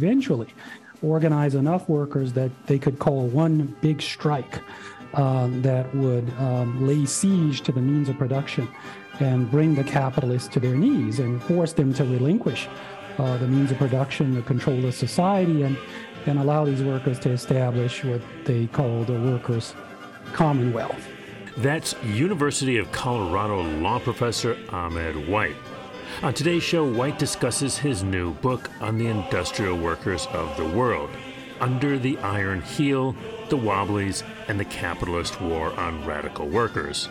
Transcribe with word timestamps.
eventually 0.00 0.48
organize 1.02 1.54
enough 1.54 1.88
workers 1.88 2.32
that 2.32 2.50
they 2.66 2.78
could 2.78 2.98
call 2.98 3.26
one 3.26 3.74
big 3.80 4.00
strike 4.00 4.60
uh, 5.14 5.48
that 5.62 5.94
would 5.94 6.28
um, 6.38 6.86
lay 6.86 7.04
siege 7.04 7.60
to 7.62 7.72
the 7.72 7.80
means 7.80 8.08
of 8.08 8.16
production 8.16 8.68
and 9.18 9.50
bring 9.50 9.74
the 9.74 9.84
capitalists 9.84 10.48
to 10.48 10.60
their 10.60 10.74
knees 10.74 11.18
and 11.18 11.42
force 11.42 11.72
them 11.74 11.92
to 11.92 12.04
relinquish 12.04 12.68
uh, 13.18 13.36
the 13.38 13.46
means 13.46 13.70
of 13.70 13.76
production, 13.76 14.34
the 14.34 14.42
control 14.42 14.82
of 14.86 14.94
society, 14.94 15.62
and, 15.62 15.76
and 16.26 16.38
allow 16.38 16.64
these 16.64 16.82
workers 16.82 17.18
to 17.18 17.30
establish 17.30 18.02
what 18.04 18.22
they 18.44 18.66
call 18.68 19.04
the 19.04 19.12
workers' 19.12 19.74
commonwealth. 20.32 21.06
That's 21.58 21.94
University 22.04 22.78
of 22.78 22.90
Colorado 22.92 23.62
law 23.80 23.98
professor 23.98 24.56
Ahmed 24.70 25.28
White. 25.28 25.56
On 26.22 26.34
today's 26.34 26.62
show, 26.62 26.84
White 26.84 27.18
discusses 27.18 27.78
his 27.78 28.02
new 28.02 28.34
book 28.34 28.70
on 28.80 28.98
the 28.98 29.06
industrial 29.06 29.78
workers 29.78 30.26
of 30.32 30.56
the 30.56 30.68
world, 30.68 31.10
Under 31.60 31.98
the 31.98 32.18
Iron 32.18 32.60
Heel 32.62 33.14
the 33.50 33.56
Wobblies, 33.56 34.22
and 34.48 34.58
the 34.58 34.64
capitalist 34.64 35.40
war 35.40 35.78
on 35.78 36.04
radical 36.06 36.48
workers. 36.48 37.08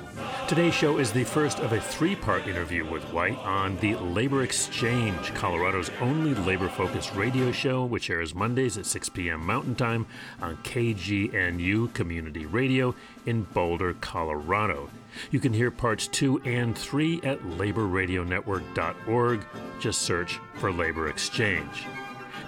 Today's 0.48 0.74
show 0.74 0.98
is 0.98 1.12
the 1.12 1.26
first 1.26 1.60
of 1.60 1.74
a 1.74 1.82
three 1.82 2.16
part 2.16 2.48
interview 2.48 2.90
with 2.90 3.04
White 3.14 3.38
on 3.40 3.78
the 3.78 3.96
Labor 3.96 4.42
Exchange, 4.44 5.34
Colorado's 5.34 5.92
only 6.00 6.34
labor 6.34 6.70
focused 6.70 7.14
radio 7.14 7.52
show, 7.52 7.86
which 7.86 8.10
airs 8.10 8.34
Mondays 8.34 8.78
at 8.78 8.86
6 8.86 9.10
p.m. 9.10 9.46
Mountain 9.46 9.76
Time 9.76 10.08
on 10.42 10.56
KGNU 10.58 11.94
Community 11.94 12.46
Radio 12.46 12.96
in 13.26 13.44
Boulder, 13.44 13.94
Colorado. 13.94 14.90
You 15.32 15.40
can 15.40 15.54
hear 15.54 15.72
parts 15.72 16.08
two 16.08 16.42
and 16.46 16.78
three 16.78 17.22
at 17.24 17.42
laborradionetwork.org. 17.42 19.46
Just 19.80 20.02
search 20.02 20.40
for 20.56 20.72
Labor 20.72 21.10
Exchange. 21.10 21.86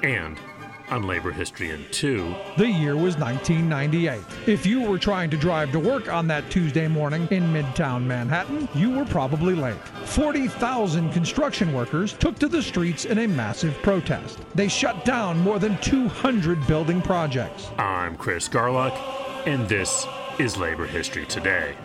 And 0.04 0.38
on 0.92 1.08
Labor 1.08 1.32
History 1.32 1.72
in 1.72 1.86
2. 1.92 2.36
The 2.58 2.68
year 2.68 2.96
was 2.96 3.18
1998. 3.18 4.22
If 4.46 4.66
you 4.66 4.82
were 4.82 5.00
trying 5.00 5.30
to 5.30 5.38
drive 5.38 5.72
to 5.72 5.80
work 5.80 6.12
on 6.12 6.28
that 6.28 6.50
Tuesday 6.52 6.88
morning 6.88 7.28
in 7.32 7.44
Midtown 7.44 8.04
Manhattan, 8.04 8.68
you 8.76 8.92
were 8.92 9.06
probably 9.06 9.56
late. 9.56 9.80
40,000 10.06 11.12
construction 11.12 11.74
workers 11.74 12.14
took 12.14 12.38
to 12.40 12.48
the 12.48 12.62
streets 12.62 13.06
in 13.06 13.20
a 13.20 13.28
massive 13.28 13.74
protest. 13.82 14.40
They 14.54 14.68
shut 14.68 15.06
down 15.06 15.40
more 15.40 15.60
than 15.60 15.78
200 15.78 16.68
building 16.68 17.02
projects. 17.02 17.70
I'm 17.78 18.18
Chris 18.18 18.50
Garlock, 18.50 18.96
and 19.48 19.68
this 19.70 20.06
is 20.40 20.58
Labor 20.58 20.86
History 20.86 21.26
Today. 21.26 21.76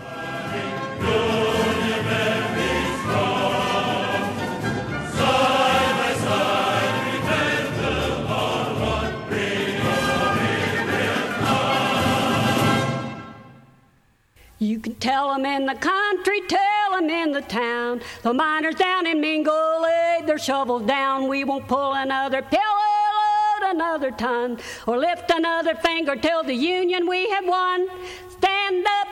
You 14.59 14.81
can 14.81 14.95
tell 14.95 15.33
'em 15.33 15.45
in 15.45 15.67
the 15.67 15.75
country, 15.75 16.41
tell 16.49 16.95
'em 16.95 17.11
in 17.11 17.33
the 17.33 17.43
town. 17.43 18.01
The 18.23 18.33
miners 18.33 18.75
down 18.75 19.07
in 19.07 19.21
Mingo 19.21 19.81
laid 19.81 20.27
their 20.27 20.39
shovels 20.39 20.83
down. 20.83 21.29
We 21.29 21.45
won't 21.45 21.69
pull 21.69 21.93
another 21.93 22.41
pillow, 22.41 23.71
another 23.75 24.11
ton, 24.11 24.59
or 24.87 24.97
lift 24.97 25.31
another 25.31 25.75
finger 25.75 26.17
till 26.17 26.43
the 26.43 26.55
union 26.55 27.07
we 27.07 27.29
have 27.29 27.47
won. 27.47 27.87
Stand 28.31 28.87
up, 28.99 29.06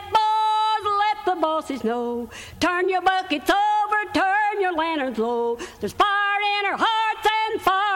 the 1.34 1.40
bosses 1.40 1.84
know. 1.84 2.28
Turn 2.60 2.88
your 2.88 3.02
buckets 3.02 3.50
over, 3.50 4.12
turn 4.12 4.60
your 4.60 4.74
lanterns 4.74 5.18
low. 5.18 5.58
There's 5.80 5.92
fire 5.92 6.40
in 6.60 6.66
our 6.66 6.78
hearts 6.78 6.94
and 6.94 7.03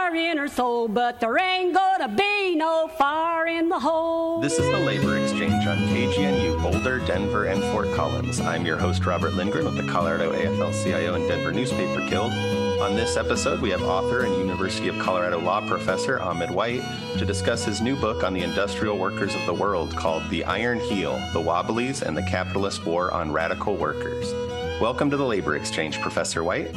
fire 0.08 0.30
in 0.30 0.38
our 0.38 0.48
soul, 0.48 0.88
but 0.88 1.20
there 1.20 1.38
ain't 1.38 1.74
gonna 1.74 2.08
be 2.08 2.54
no 2.54 2.88
fire 2.96 3.46
in 3.46 3.68
the 3.68 3.78
hole. 3.78 4.40
This 4.40 4.58
is 4.58 4.64
the 4.70 4.78
Labor 4.78 5.18
Exchange 5.18 5.66
on 5.66 5.76
KGNU, 5.88 6.62
Boulder, 6.62 7.00
Denver, 7.00 7.44
and 7.44 7.62
Fort 7.64 7.92
Collins. 7.94 8.40
I'm 8.40 8.64
your 8.64 8.78
host, 8.78 9.04
Robert 9.04 9.34
Lindgren 9.34 9.66
with 9.66 9.76
the 9.76 9.92
Colorado 9.92 10.32
AFL 10.32 10.72
CIO 10.82 11.14
and 11.14 11.28
Denver 11.28 11.52
Newspaper 11.52 12.06
Guild. 12.08 12.32
On 12.80 12.94
this 12.94 13.16
episode, 13.16 13.60
we 13.60 13.70
have 13.70 13.82
author 13.82 14.24
and 14.24 14.34
University 14.36 14.88
of 14.88 14.98
Colorado 14.98 15.40
law 15.40 15.66
professor 15.66 16.20
Ahmed 16.20 16.50
White 16.50 16.82
to 17.18 17.26
discuss 17.26 17.64
his 17.64 17.80
new 17.80 17.96
book 17.96 18.24
on 18.24 18.32
the 18.32 18.42
industrial 18.42 18.96
workers 18.96 19.34
of 19.34 19.44
the 19.46 19.54
world 19.54 19.94
called 19.94 20.22
The 20.30 20.44
Iron 20.44 20.80
Heel 20.80 21.20
The 21.32 21.40
Wobblies 21.40 22.02
and 22.02 22.16
the 22.16 22.22
Capitalist 22.22 22.86
War 22.86 23.12
on 23.12 23.32
Radical 23.32 23.76
Workers. 23.76 24.32
Welcome 24.80 25.10
to 25.10 25.16
the 25.16 25.26
Labor 25.26 25.56
Exchange, 25.56 26.00
Professor 26.00 26.42
White. 26.42 26.70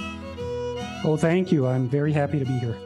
Oh, 1.03 1.18
thank 1.18 1.52
you. 1.52 1.66
I'm 1.68 1.88
very 1.88 2.12
happy 2.12 2.38
to 2.38 2.46
be 2.46 2.58
here. 2.59 2.78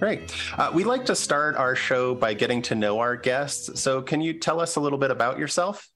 Great. 0.00 0.34
Uh, 0.56 0.70
we 0.72 0.82
like 0.82 1.04
to 1.04 1.14
start 1.14 1.56
our 1.56 1.76
show 1.76 2.14
by 2.14 2.32
getting 2.32 2.62
to 2.62 2.74
know 2.74 3.00
our 3.00 3.16
guests. 3.16 3.82
So, 3.82 4.00
can 4.00 4.22
you 4.22 4.32
tell 4.32 4.58
us 4.58 4.76
a 4.76 4.80
little 4.80 4.98
bit 4.98 5.10
about 5.10 5.38
yourself? 5.38 5.86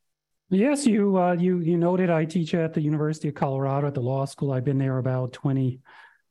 Yes, 0.51 0.87
you 0.87 1.17
uh, 1.17 1.33
you 1.33 1.61
you 1.61 1.79
noted 1.79 2.11
I 2.11 2.27
teach 2.27 2.53
at 2.53 2.75
the 2.75 2.83
University 2.83 3.29
of 3.29 3.35
Colorado 3.35 3.87
at 3.87 3.95
the 3.95 4.03
law 4.03 4.27
school. 4.27 4.53
I've 4.53 4.65
been 4.65 4.77
there 4.77 4.99
about 4.99 5.33
20, 5.33 5.81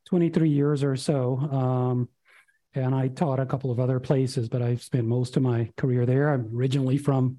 23 0.06 0.48
years 0.48 0.84
or 0.84 0.94
so. 0.94 1.36
Um, 1.36 2.08
and 2.76 2.94
I 2.94 3.08
taught 3.08 3.40
a 3.40 3.46
couple 3.46 3.72
of 3.72 3.80
other 3.80 3.98
places, 3.98 4.48
but 4.48 4.62
I've 4.62 4.82
spent 4.82 5.08
most 5.08 5.36
of 5.36 5.42
my 5.42 5.68
career 5.76 6.06
there. 6.06 6.32
I'm 6.32 6.56
originally 6.56 6.96
from 6.96 7.38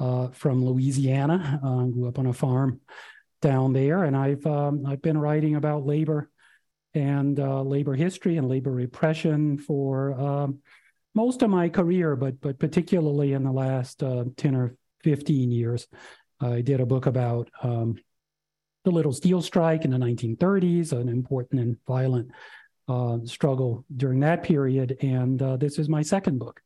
uh, 0.00 0.30
from 0.30 0.64
Louisiana. 0.64 1.60
Uh, 1.64 1.84
grew 1.84 2.08
up 2.08 2.18
on 2.18 2.26
a 2.26 2.32
farm 2.32 2.80
down 3.42 3.74
there, 3.74 4.02
and 4.02 4.16
I've 4.16 4.44
um, 4.44 4.84
I've 4.86 5.02
been 5.02 5.18
writing 5.18 5.54
about 5.54 5.86
labor 5.86 6.30
and 6.94 7.38
uh, 7.38 7.62
labor 7.62 7.94
history 7.94 8.36
and 8.36 8.48
labor 8.48 8.72
repression 8.72 9.58
for 9.58 10.18
um, 10.20 10.58
most 11.14 11.42
of 11.42 11.50
my 11.50 11.68
career, 11.68 12.16
but 12.16 12.40
but 12.40 12.58
particularly 12.58 13.32
in 13.32 13.42
the 13.44 13.52
last 13.52 14.02
uh, 14.02 14.24
ten 14.36 14.54
or 14.54 14.76
fifteen 15.02 15.50
years. 15.50 15.86
I 16.40 16.60
did 16.60 16.80
a 16.80 16.86
book 16.86 17.06
about 17.06 17.50
um, 17.62 17.96
the 18.84 18.90
Little 18.90 19.12
Steel 19.12 19.42
Strike 19.42 19.84
in 19.84 19.90
the 19.90 19.98
1930s, 19.98 20.92
an 20.92 21.08
important 21.08 21.60
and 21.60 21.76
violent 21.86 22.30
uh, 22.88 23.18
struggle 23.24 23.84
during 23.96 24.20
that 24.20 24.42
period, 24.42 24.96
and 25.02 25.42
uh, 25.42 25.56
this 25.56 25.78
is 25.78 25.88
my 25.88 26.02
second 26.02 26.38
book 26.38 26.60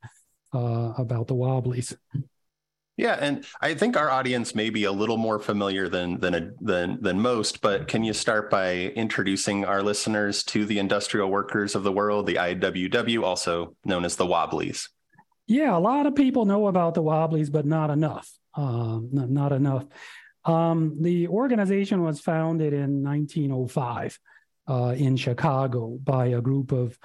uh, 0.54 0.92
about 0.98 1.26
the 1.26 1.34
Wobblies. 1.34 1.96
Yeah, 2.96 3.16
and 3.18 3.44
I 3.60 3.74
think 3.74 3.96
our 3.96 4.10
audience 4.10 4.54
may 4.54 4.68
be 4.68 4.84
a 4.84 4.92
little 4.92 5.16
more 5.16 5.38
familiar 5.38 5.88
than 5.88 6.20
than 6.20 6.34
a, 6.34 6.50
than 6.60 7.00
than 7.00 7.20
most. 7.20 7.62
But 7.62 7.88
can 7.88 8.04
you 8.04 8.12
start 8.12 8.50
by 8.50 8.74
introducing 8.74 9.64
our 9.64 9.82
listeners 9.82 10.42
to 10.44 10.66
the 10.66 10.78
industrial 10.78 11.30
workers 11.30 11.74
of 11.74 11.84
the 11.84 11.92
world, 11.92 12.26
the 12.26 12.34
IWW, 12.34 13.22
also 13.22 13.76
known 13.84 14.04
as 14.04 14.16
the 14.16 14.26
Wobblies? 14.26 14.90
Yeah, 15.46 15.76
a 15.76 15.80
lot 15.80 16.06
of 16.06 16.14
people 16.14 16.44
know 16.44 16.66
about 16.66 16.94
the 16.94 17.02
Wobblies, 17.02 17.50
but 17.50 17.64
not 17.64 17.90
enough. 17.90 18.30
Not, 18.56 19.30
not, 19.30 19.52
enough. 19.52 19.86
Um, 20.44 20.98
the 21.00 21.28
organization 21.28 22.02
was 22.02 22.20
founded 22.20 22.74
in 22.74 23.02
1905 23.02 24.18
uh, 24.68 24.94
in 24.96 25.16
Chicago 25.16 25.98
by 26.02 26.26
a 26.26 26.42
group 26.42 26.72
of 26.72 26.98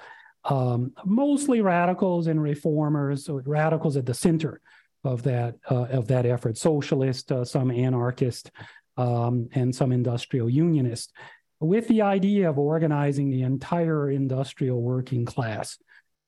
um, 0.44 0.92
mostly 1.04 1.62
radicals 1.62 2.26
and 2.26 2.40
reformers, 2.40 3.24
so 3.24 3.40
radicals 3.44 3.96
at 3.96 4.04
the 4.04 4.14
center 4.14 4.60
of 5.04 5.22
that 5.22 5.56
uh, 5.70 5.86
of 5.86 6.08
that 6.08 6.26
effort. 6.26 6.56
Socialist, 6.56 7.30
uh, 7.32 7.44
some 7.44 7.70
anarchist, 7.70 8.50
um, 8.96 9.48
and 9.52 9.74
some 9.74 9.92
industrial 9.92 10.48
unionist, 10.48 11.12
with 11.60 11.88
the 11.88 12.02
idea 12.02 12.48
of 12.50 12.58
organizing 12.58 13.30
the 13.30 13.42
entire 13.42 14.10
industrial 14.10 14.80
working 14.80 15.24
class 15.24 15.78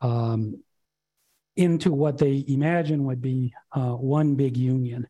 um, 0.01 0.63
into 1.57 1.93
what 1.93 2.19
they 2.19 2.45
imagine 2.49 3.05
would 3.05 3.21
be 3.21 3.53
uh, 3.73 3.93
one 3.93 4.35
big 4.35 4.57
union. 4.57 5.07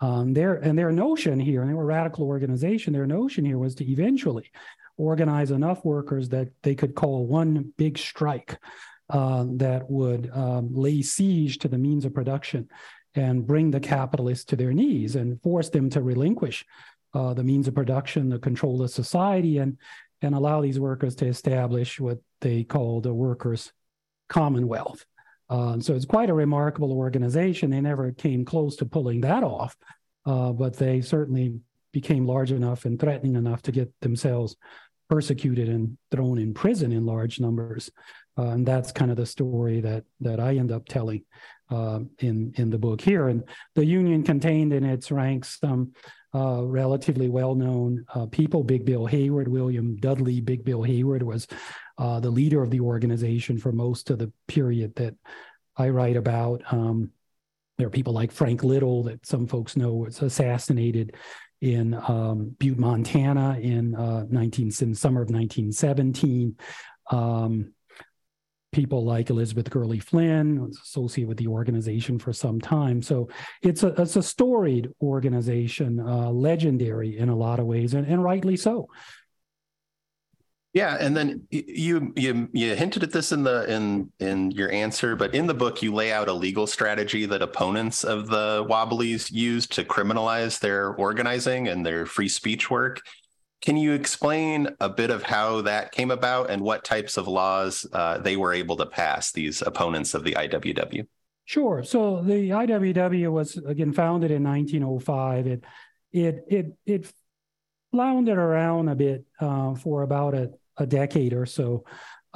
Um, 0.00 0.34
their 0.34 0.54
and 0.54 0.78
their 0.78 0.92
notion 0.92 1.40
here, 1.40 1.62
and 1.62 1.70
they 1.70 1.74
were 1.74 1.82
a 1.82 1.86
radical 1.86 2.26
organization. 2.26 2.92
Their 2.92 3.06
notion 3.06 3.44
here 3.44 3.58
was 3.58 3.74
to 3.76 3.90
eventually 3.90 4.50
organize 4.98 5.50
enough 5.50 5.84
workers 5.84 6.30
that 6.30 6.48
they 6.62 6.74
could 6.74 6.94
call 6.94 7.26
one 7.26 7.72
big 7.76 7.98
strike 7.98 8.58
uh, 9.10 9.44
that 9.56 9.88
would 9.90 10.30
um, 10.32 10.74
lay 10.74 11.02
siege 11.02 11.58
to 11.58 11.68
the 11.68 11.78
means 11.78 12.04
of 12.04 12.14
production 12.14 12.68
and 13.14 13.46
bring 13.46 13.70
the 13.70 13.80
capitalists 13.80 14.44
to 14.44 14.56
their 14.56 14.72
knees 14.72 15.16
and 15.16 15.40
force 15.42 15.70
them 15.70 15.88
to 15.90 16.02
relinquish 16.02 16.64
uh, 17.14 17.32
the 17.32 17.44
means 17.44 17.66
of 17.66 17.74
production, 17.74 18.28
the 18.28 18.38
control 18.38 18.82
of 18.82 18.90
society, 18.90 19.58
and 19.58 19.78
and 20.22 20.34
allow 20.34 20.62
these 20.62 20.80
workers 20.80 21.14
to 21.14 21.26
establish 21.26 22.00
what 22.00 22.18
they 22.40 22.64
call 22.64 23.00
the 23.00 23.12
workers' 23.12 23.72
commonwealth. 24.28 25.04
Uh, 25.48 25.78
so 25.78 25.94
it's 25.94 26.06
quite 26.06 26.30
a 26.30 26.34
remarkable 26.34 26.92
organization. 26.92 27.70
They 27.70 27.80
never 27.80 28.12
came 28.12 28.44
close 28.44 28.76
to 28.76 28.86
pulling 28.86 29.20
that 29.20 29.44
off, 29.44 29.76
uh, 30.24 30.52
but 30.52 30.76
they 30.76 31.02
certainly 31.02 31.60
became 31.92 32.26
large 32.26 32.50
enough 32.50 32.84
and 32.84 32.98
threatening 32.98 33.36
enough 33.36 33.62
to 33.62 33.72
get 33.72 33.92
themselves 34.00 34.56
persecuted 35.08 35.68
and 35.68 35.96
thrown 36.10 36.38
in 36.38 36.54
prison 36.54 36.92
in 36.92 37.06
large 37.06 37.40
numbers. 37.40 37.90
Uh, 38.38 38.50
and 38.50 38.66
that's 38.66 38.92
kind 38.92 39.10
of 39.10 39.16
the 39.16 39.26
story 39.26 39.80
that 39.80 40.04
that 40.20 40.40
I 40.40 40.56
end 40.56 40.70
up 40.70 40.86
telling 40.86 41.24
uh, 41.70 42.00
in 42.18 42.52
in 42.56 42.70
the 42.70 42.78
book 42.78 43.00
here. 43.00 43.28
And 43.28 43.44
the 43.74 43.84
union 43.84 44.22
contained 44.22 44.72
in 44.72 44.84
its 44.84 45.10
ranks 45.10 45.58
some 45.60 45.92
uh, 46.34 46.62
relatively 46.62 47.28
well-known 47.28 48.04
uh, 48.14 48.26
people. 48.26 48.62
Big 48.62 48.84
Bill 48.84 49.06
Haywood, 49.06 49.48
William 49.48 49.96
Dudley, 49.96 50.40
Big 50.42 50.64
Bill 50.64 50.82
Haywood 50.82 51.22
was 51.22 51.46
uh, 51.96 52.20
the 52.20 52.30
leader 52.30 52.62
of 52.62 52.70
the 52.70 52.80
organization 52.80 53.56
for 53.56 53.72
most 53.72 54.10
of 54.10 54.18
the 54.18 54.30
period 54.46 54.94
that 54.96 55.14
I 55.76 55.88
write 55.88 56.16
about. 56.16 56.62
Um, 56.70 57.10
there 57.78 57.86
are 57.86 57.90
people 57.90 58.12
like 58.12 58.32
Frank 58.32 58.64
Little 58.64 59.04
that 59.04 59.26
some 59.26 59.46
folks 59.46 59.76
know 59.76 59.94
was 59.94 60.20
assassinated 60.20 61.14
in 61.60 61.94
um, 61.94 62.54
Butte, 62.58 62.78
Montana 62.78 63.58
in 63.60 63.94
uh, 63.94 64.26
19 64.28 64.66
in 64.80 64.94
summer 64.94 65.22
of 65.22 65.30
1917. 65.30 66.56
Um, 67.10 67.72
people 68.72 69.04
like 69.04 69.30
Elizabeth 69.30 69.70
Gurley 69.70 70.00
Flynn 70.00 70.60
was 70.60 70.78
associated 70.78 71.28
with 71.28 71.38
the 71.38 71.46
organization 71.46 72.18
for 72.18 72.32
some 72.32 72.60
time. 72.60 73.00
So 73.00 73.30
it's 73.62 73.82
a 73.82 73.88
it's 74.00 74.16
a 74.16 74.22
storied 74.22 74.90
organization, 75.00 75.98
uh, 75.98 76.30
legendary 76.30 77.16
in 77.16 77.30
a 77.30 77.36
lot 77.36 77.58
of 77.58 77.66
ways, 77.66 77.94
and, 77.94 78.06
and 78.06 78.22
rightly 78.22 78.56
so. 78.56 78.88
Yeah, 80.76 80.98
and 81.00 81.16
then 81.16 81.46
you 81.48 82.12
you 82.16 82.50
you 82.52 82.74
hinted 82.74 83.02
at 83.02 83.10
this 83.10 83.32
in 83.32 83.44
the 83.44 83.64
in 83.64 84.12
in 84.20 84.50
your 84.50 84.70
answer, 84.70 85.16
but 85.16 85.34
in 85.34 85.46
the 85.46 85.54
book 85.54 85.80
you 85.80 85.94
lay 85.94 86.12
out 86.12 86.28
a 86.28 86.34
legal 86.34 86.66
strategy 86.66 87.24
that 87.24 87.40
opponents 87.40 88.04
of 88.04 88.28
the 88.28 88.62
Wobblies 88.68 89.32
used 89.32 89.72
to 89.72 89.84
criminalize 89.84 90.60
their 90.60 90.92
organizing 90.92 91.66
and 91.68 91.86
their 91.86 92.04
free 92.04 92.28
speech 92.28 92.68
work. 92.70 93.00
Can 93.62 93.78
you 93.78 93.94
explain 93.94 94.68
a 94.78 94.90
bit 94.90 95.08
of 95.08 95.22
how 95.22 95.62
that 95.62 95.92
came 95.92 96.10
about 96.10 96.50
and 96.50 96.60
what 96.60 96.84
types 96.84 97.16
of 97.16 97.26
laws 97.26 97.86
uh, 97.94 98.18
they 98.18 98.36
were 98.36 98.52
able 98.52 98.76
to 98.76 98.84
pass? 98.84 99.32
These 99.32 99.62
opponents 99.62 100.12
of 100.12 100.24
the 100.24 100.32
IWW. 100.32 101.06
Sure. 101.46 101.84
So 101.84 102.20
the 102.20 102.50
IWW 102.50 103.32
was 103.32 103.56
again 103.56 103.94
founded 103.94 104.30
in 104.30 104.44
1905. 104.44 105.46
It 105.46 105.64
it 106.12 106.44
it 106.48 106.66
it 106.84 107.12
floundered 107.92 108.36
around 108.36 108.90
a 108.90 108.94
bit 108.94 109.24
uh, 109.40 109.74
for 109.74 110.02
about 110.02 110.34
a 110.34 110.50
a 110.78 110.86
decade 110.86 111.32
or 111.32 111.46
so. 111.46 111.84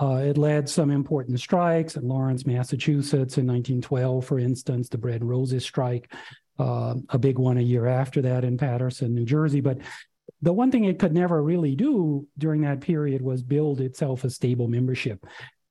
Uh, 0.01 0.23
it 0.25 0.39
led 0.39 0.69
some 0.69 0.91
important 0.91 1.39
strikes 1.39 1.97
in 1.97 2.09
Lawrence, 2.09 2.47
Massachusetts 2.47 3.37
in 3.37 3.47
1912, 3.47 4.25
for 4.25 4.39
instance, 4.39 4.89
the 4.89 4.97
Bread 4.97 5.23
Roses 5.23 5.63
strike, 5.63 6.13
uh, 6.59 6.95
a 7.11 7.19
big 7.19 7.39
one 7.39 7.59
a 7.59 7.63
year 7.63 7.87
after 7.87 8.23
that 8.23 8.45
in 8.45 8.57
Paterson, 8.57 9.15
New 9.15 9.27
Jersey. 9.27 9.61
But 9.61 9.79
the 10.41 10.53
one 10.55 10.71
thing 10.71 10.85
it 10.85 10.99
could 10.99 11.13
never 11.13 11.43
really 11.43 11.75
do 11.75 12.27
during 12.39 12.63
that 12.63 12.81
period 12.81 13.21
was 13.21 13.43
build 13.43 13.81
itself 13.81 14.25
a 14.25 14.31
stable 14.31 14.69
membership. 14.69 15.27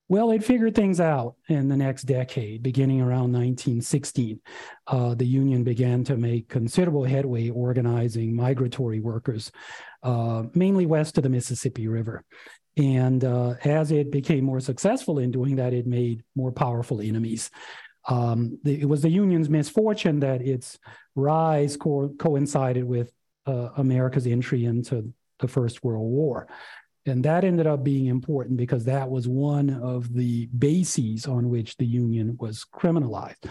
Well, 0.10 0.32
it 0.32 0.44
figured 0.44 0.74
things 0.74 1.00
out 1.00 1.36
in 1.50 1.68
the 1.70 1.78
next 1.78 2.04
decade, 2.04 2.64
beginning 2.64 3.00
around 3.00 3.32
1916. 3.32 4.42
Uh, 4.88 5.14
the 5.14 5.26
union 5.26 5.64
began 5.64 6.04
to 6.06 6.18
make 6.18 6.50
considerable 6.50 7.04
headway 7.04 7.50
organizing 7.50 8.36
migratory 8.36 9.00
workers, 9.00 9.52
uh, 10.02 10.44
mainly 10.56 10.88
west 10.88 11.18
of 11.18 11.24
the 11.24 11.30
Mississippi 11.30 11.88
River. 11.88 12.24
And 12.78 13.24
uh, 13.24 13.56
as 13.64 13.92
it 13.92 14.12
became 14.12 14.46
more 14.46 14.60
successful 14.60 15.20
in 15.20 15.32
doing 15.32 15.58
that, 15.58 15.74
it 15.74 15.88
made 15.88 16.24
more 16.36 16.52
powerful 16.52 17.02
enemies. 17.02 17.50
Um, 18.08 18.58
the, 18.64 18.82
it 18.82 18.86
was 18.86 19.02
the 19.02 19.10
union's 19.10 19.50
misfortune 19.50 20.22
that 20.22 20.42
its 20.42 20.80
rise 21.16 21.76
co- 21.76 22.14
coincided 22.18 22.84
with 22.84 23.12
uh, 23.46 23.70
America's 23.78 24.28
entry 24.28 24.66
into 24.66 25.14
the 25.40 25.48
First 25.48 25.84
World 25.84 26.10
War. 26.10 26.48
And 27.06 27.24
that 27.26 27.44
ended 27.44 27.68
up 27.68 27.84
being 27.84 28.08
important 28.08 28.58
because 28.58 28.86
that 28.86 29.10
was 29.10 29.28
one 29.28 29.70
of 29.70 30.14
the 30.14 30.48
bases 30.48 31.26
on 31.26 31.50
which 31.50 31.78
the 31.78 31.86
union 31.86 32.38
was 32.40 32.66
criminalized. 32.74 33.50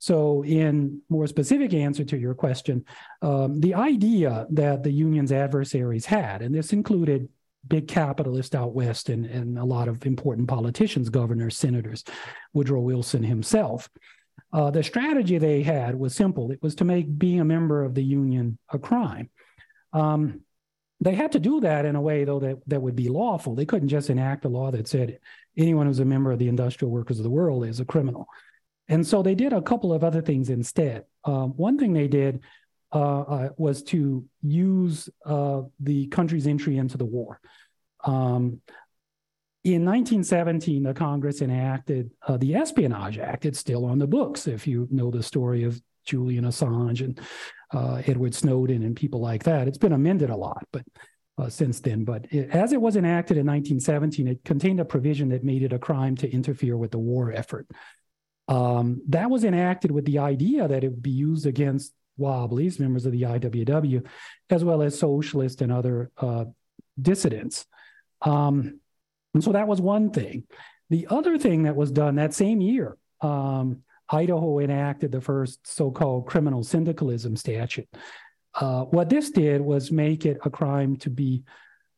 So, 0.00 0.44
in 0.44 1.02
more 1.08 1.26
specific 1.26 1.74
answer 1.74 2.04
to 2.04 2.16
your 2.16 2.34
question, 2.34 2.84
um, 3.20 3.60
the 3.60 3.74
idea 3.74 4.46
that 4.50 4.84
the 4.84 4.92
union's 4.92 5.32
adversaries 5.32 6.06
had, 6.06 6.40
and 6.40 6.54
this 6.54 6.72
included 6.72 7.28
big 7.66 7.88
capitalists 7.88 8.54
out 8.54 8.74
west 8.74 9.08
and, 9.08 9.26
and 9.26 9.58
a 9.58 9.64
lot 9.64 9.88
of 9.88 10.06
important 10.06 10.48
politicians, 10.48 11.08
governors, 11.08 11.56
senators, 11.56 12.04
Woodrow 12.52 12.80
Wilson 12.80 13.22
himself. 13.22 13.88
Uh, 14.52 14.70
the 14.70 14.82
strategy 14.82 15.38
they 15.38 15.62
had 15.62 15.94
was 15.94 16.14
simple 16.14 16.50
it 16.50 16.62
was 16.62 16.74
to 16.76 16.84
make 16.84 17.18
being 17.18 17.40
a 17.40 17.44
member 17.44 17.84
of 17.84 17.94
the 17.94 18.02
union 18.02 18.58
a 18.72 18.78
crime. 18.78 19.28
Um, 19.92 20.40
they 21.00 21.14
had 21.14 21.32
to 21.32 21.38
do 21.38 21.60
that 21.60 21.84
in 21.84 21.96
a 21.96 22.00
way, 22.00 22.24
though, 22.24 22.40
that, 22.40 22.58
that 22.66 22.82
would 22.82 22.96
be 22.96 23.08
lawful. 23.08 23.54
They 23.54 23.66
couldn't 23.66 23.88
just 23.88 24.10
enact 24.10 24.44
a 24.44 24.48
law 24.48 24.70
that 24.70 24.88
said 24.88 25.18
anyone 25.56 25.86
who's 25.86 26.00
a 26.00 26.04
member 26.04 26.32
of 26.32 26.38
the 26.38 26.48
industrial 26.48 26.90
workers 26.90 27.18
of 27.18 27.24
the 27.24 27.30
world 27.30 27.64
is 27.64 27.80
a 27.80 27.84
criminal. 27.84 28.26
And 28.88 29.06
so 29.06 29.22
they 29.22 29.34
did 29.34 29.52
a 29.52 29.62
couple 29.62 29.92
of 29.92 30.02
other 30.02 30.22
things 30.22 30.50
instead. 30.50 31.04
Um, 31.24 31.50
one 31.56 31.78
thing 31.78 31.92
they 31.92 32.08
did 32.08 32.40
uh, 32.92 33.20
uh, 33.20 33.48
was 33.56 33.82
to 33.82 34.24
use 34.42 35.08
uh, 35.24 35.62
the 35.80 36.06
country's 36.08 36.46
entry 36.46 36.76
into 36.76 36.96
the 36.96 37.04
war. 37.04 37.40
Um, 38.04 38.60
in 39.64 39.84
1917, 39.84 40.84
the 40.84 40.94
Congress 40.94 41.42
enacted 41.42 42.10
uh, 42.26 42.36
the 42.36 42.54
Espionage 42.54 43.18
Act. 43.18 43.44
It's 43.44 43.58
still 43.58 43.84
on 43.84 43.98
the 43.98 44.06
books 44.06 44.46
if 44.46 44.66
you 44.66 44.88
know 44.90 45.10
the 45.10 45.22
story 45.22 45.64
of 45.64 45.80
Julian 46.06 46.44
Assange 46.44 47.02
and 47.04 47.20
uh, 47.74 48.00
Edward 48.06 48.34
Snowden 48.34 48.82
and 48.82 48.96
people 48.96 49.20
like 49.20 49.44
that. 49.44 49.68
It's 49.68 49.78
been 49.78 49.92
amended 49.92 50.30
a 50.30 50.36
lot, 50.36 50.66
but 50.72 50.84
uh, 51.36 51.48
since 51.48 51.80
then. 51.80 52.04
But 52.04 52.26
it, 52.32 52.50
as 52.50 52.72
it 52.72 52.80
was 52.80 52.96
enacted 52.96 53.36
in 53.36 53.46
1917, 53.46 54.28
it 54.28 54.44
contained 54.44 54.80
a 54.80 54.84
provision 54.84 55.28
that 55.30 55.44
made 55.44 55.62
it 55.62 55.72
a 55.72 55.78
crime 55.78 56.16
to 56.16 56.30
interfere 56.30 56.76
with 56.76 56.92
the 56.92 56.98
war 56.98 57.32
effort. 57.32 57.66
Um, 58.48 59.02
that 59.08 59.28
was 59.28 59.44
enacted 59.44 59.90
with 59.90 60.06
the 60.06 60.20
idea 60.20 60.66
that 60.66 60.82
it 60.82 60.88
would 60.88 61.02
be 61.02 61.10
used 61.10 61.46
against 61.46 61.92
Wobblies, 62.18 62.78
members 62.78 63.06
of 63.06 63.12
the 63.12 63.22
IWW, 63.22 64.06
as 64.50 64.64
well 64.64 64.82
as 64.82 64.98
socialists 64.98 65.62
and 65.62 65.72
other 65.72 66.10
uh, 66.18 66.44
dissidents. 67.00 67.66
Um, 68.22 68.80
and 69.34 69.44
so 69.44 69.52
that 69.52 69.68
was 69.68 69.80
one 69.80 70.10
thing. 70.10 70.44
The 70.90 71.06
other 71.10 71.38
thing 71.38 71.64
that 71.64 71.76
was 71.76 71.90
done 71.90 72.16
that 72.16 72.34
same 72.34 72.60
year, 72.60 72.96
um, 73.20 73.82
Idaho 74.10 74.58
enacted 74.58 75.12
the 75.12 75.20
first 75.20 75.66
so 75.66 75.90
called 75.90 76.26
criminal 76.26 76.64
syndicalism 76.64 77.36
statute. 77.36 77.88
Uh, 78.54 78.84
what 78.84 79.10
this 79.10 79.30
did 79.30 79.60
was 79.60 79.92
make 79.92 80.24
it 80.24 80.38
a 80.44 80.50
crime 80.50 80.96
to 80.96 81.10
be 81.10 81.44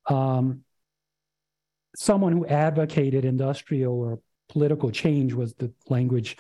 um, 0.07 0.65
someone 1.97 2.33
who 2.33 2.47
advocated 2.47 3.25
industrial 3.25 3.95
or 3.95 4.21
political 4.49 4.91
change, 4.91 5.33
was 5.33 5.55
the 5.55 5.73
language 5.89 6.37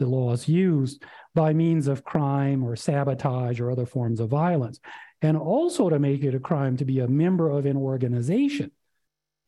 the 0.00 0.06
laws 0.06 0.48
used 0.48 1.04
by 1.34 1.52
means 1.52 1.86
of 1.86 2.02
crime 2.02 2.64
or 2.64 2.74
sabotage 2.74 3.60
or 3.60 3.70
other 3.70 3.86
forms 3.86 4.18
of 4.18 4.30
violence. 4.30 4.80
And 5.22 5.36
also 5.36 5.90
to 5.90 5.98
make 5.98 6.24
it 6.24 6.34
a 6.34 6.40
crime 6.40 6.78
to 6.78 6.84
be 6.84 6.98
a 6.98 7.06
member 7.06 7.50
of 7.50 7.66
an 7.66 7.76
organization 7.76 8.72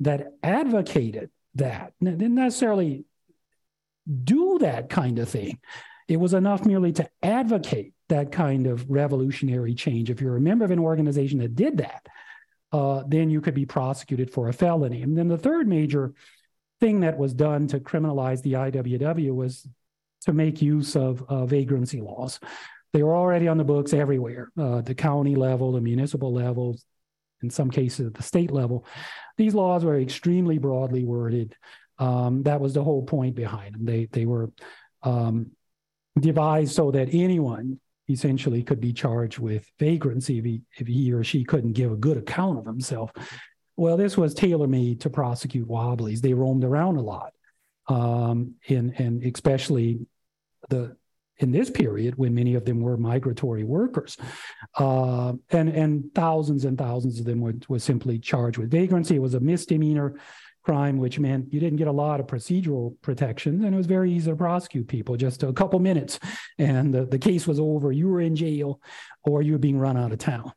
that 0.00 0.34
advocated 0.42 1.30
that, 1.54 1.94
didn't 2.00 2.34
necessarily 2.34 3.04
do 4.24 4.58
that 4.60 4.90
kind 4.90 5.18
of 5.18 5.28
thing. 5.28 5.58
It 6.06 6.18
was 6.18 6.34
enough 6.34 6.64
merely 6.66 6.92
to 6.92 7.08
advocate 7.22 7.94
that 8.08 8.30
kind 8.30 8.66
of 8.66 8.90
revolutionary 8.90 9.74
change. 9.74 10.10
If 10.10 10.20
you're 10.20 10.36
a 10.36 10.40
member 10.40 10.64
of 10.64 10.70
an 10.70 10.78
organization 10.78 11.38
that 11.38 11.54
did 11.54 11.78
that, 11.78 12.06
uh, 12.72 13.04
then 13.06 13.30
you 13.30 13.40
could 13.40 13.54
be 13.54 13.64
prosecuted 13.64 14.30
for 14.30 14.48
a 14.48 14.52
felony. 14.52 15.02
And 15.02 15.16
then 15.16 15.28
the 15.28 15.38
third 15.38 15.66
major 15.66 16.12
thing 16.80 17.00
that 17.00 17.16
was 17.16 17.32
done 17.32 17.68
to 17.68 17.80
criminalize 17.80 18.42
the 18.42 18.54
IWW 18.54 19.34
was 19.34 19.66
to 20.22 20.32
make 20.32 20.62
use 20.62 20.96
of 20.96 21.22
uh, 21.28 21.46
vagrancy 21.46 22.00
laws. 22.00 22.40
They 22.92 23.02
were 23.02 23.16
already 23.16 23.48
on 23.48 23.56
the 23.56 23.64
books 23.64 23.94
everywhere, 23.94 24.50
uh, 24.58 24.82
the 24.82 24.94
county 24.94 25.34
level, 25.34 25.72
the 25.72 25.80
municipal 25.80 26.32
levels, 26.32 26.84
in 27.42 27.50
some 27.50 27.70
cases 27.70 28.12
the 28.12 28.22
state 28.22 28.50
level. 28.50 28.86
These 29.36 29.54
laws 29.54 29.84
were 29.84 29.98
extremely 29.98 30.58
broadly 30.58 31.04
worded. 31.04 31.56
Um, 31.98 32.42
that 32.44 32.60
was 32.60 32.74
the 32.74 32.84
whole 32.84 33.02
point 33.02 33.34
behind 33.34 33.74
them. 33.74 33.84
They 33.84 34.06
they 34.06 34.26
were 34.26 34.50
um, 35.02 35.52
devised 36.18 36.74
so 36.74 36.90
that 36.90 37.08
anyone 37.12 37.80
essentially 38.08 38.62
could 38.62 38.80
be 38.80 38.92
charged 38.92 39.38
with 39.38 39.70
vagrancy 39.78 40.38
if 40.38 40.44
he, 40.44 40.62
if 40.76 40.86
he 40.86 41.12
or 41.12 41.24
she 41.24 41.44
couldn't 41.44 41.72
give 41.72 41.92
a 41.92 41.96
good 41.96 42.16
account 42.16 42.58
of 42.58 42.66
himself. 42.66 43.10
Well, 43.76 43.96
this 43.96 44.16
was 44.16 44.34
tailor 44.34 44.66
made 44.66 45.00
to 45.00 45.10
prosecute 45.10 45.66
wobblies. 45.66 46.20
They 46.20 46.34
roamed 46.34 46.64
around 46.64 46.96
a 46.96 47.02
lot, 47.02 47.32
um, 47.88 48.54
and 48.68 48.92
and 48.98 49.24
especially 49.24 50.06
the 50.68 50.96
in 51.38 51.50
this 51.50 51.70
period 51.70 52.16
when 52.16 52.34
many 52.34 52.54
of 52.54 52.64
them 52.64 52.80
were 52.80 52.96
migratory 52.96 53.64
workers, 53.64 54.16
uh, 54.78 55.32
and 55.50 55.68
and 55.68 56.14
thousands 56.14 56.64
and 56.64 56.78
thousands 56.78 57.18
of 57.18 57.26
them 57.26 57.40
were, 57.40 57.54
were 57.68 57.78
simply 57.78 58.18
charged 58.18 58.58
with 58.58 58.70
vagrancy. 58.70 59.16
It 59.16 59.22
was 59.22 59.34
a 59.34 59.40
misdemeanor 59.40 60.14
crime, 60.62 60.98
which 60.98 61.18
meant 61.18 61.52
you 61.52 61.58
didn't 61.58 61.78
get 61.78 61.88
a 61.88 61.92
lot 61.92 62.20
of 62.20 62.26
procedural 62.26 62.94
protections, 63.02 63.64
and 63.64 63.74
it 63.74 63.76
was 63.76 63.86
very 63.86 64.12
easy 64.12 64.30
to 64.30 64.36
prosecute 64.36 64.86
people. 64.88 65.16
Just 65.16 65.42
a 65.42 65.52
couple 65.52 65.78
minutes, 65.80 66.20
and 66.58 66.94
the, 66.94 67.04
the 67.04 67.18
case 67.18 67.46
was 67.46 67.58
over. 67.58 67.90
You 67.92 68.08
were 68.08 68.20
in 68.20 68.36
jail, 68.36 68.80
or 69.24 69.42
you 69.42 69.52
were 69.52 69.58
being 69.58 69.78
run 69.78 69.96
out 69.96 70.12
of 70.12 70.18
town. 70.18 70.52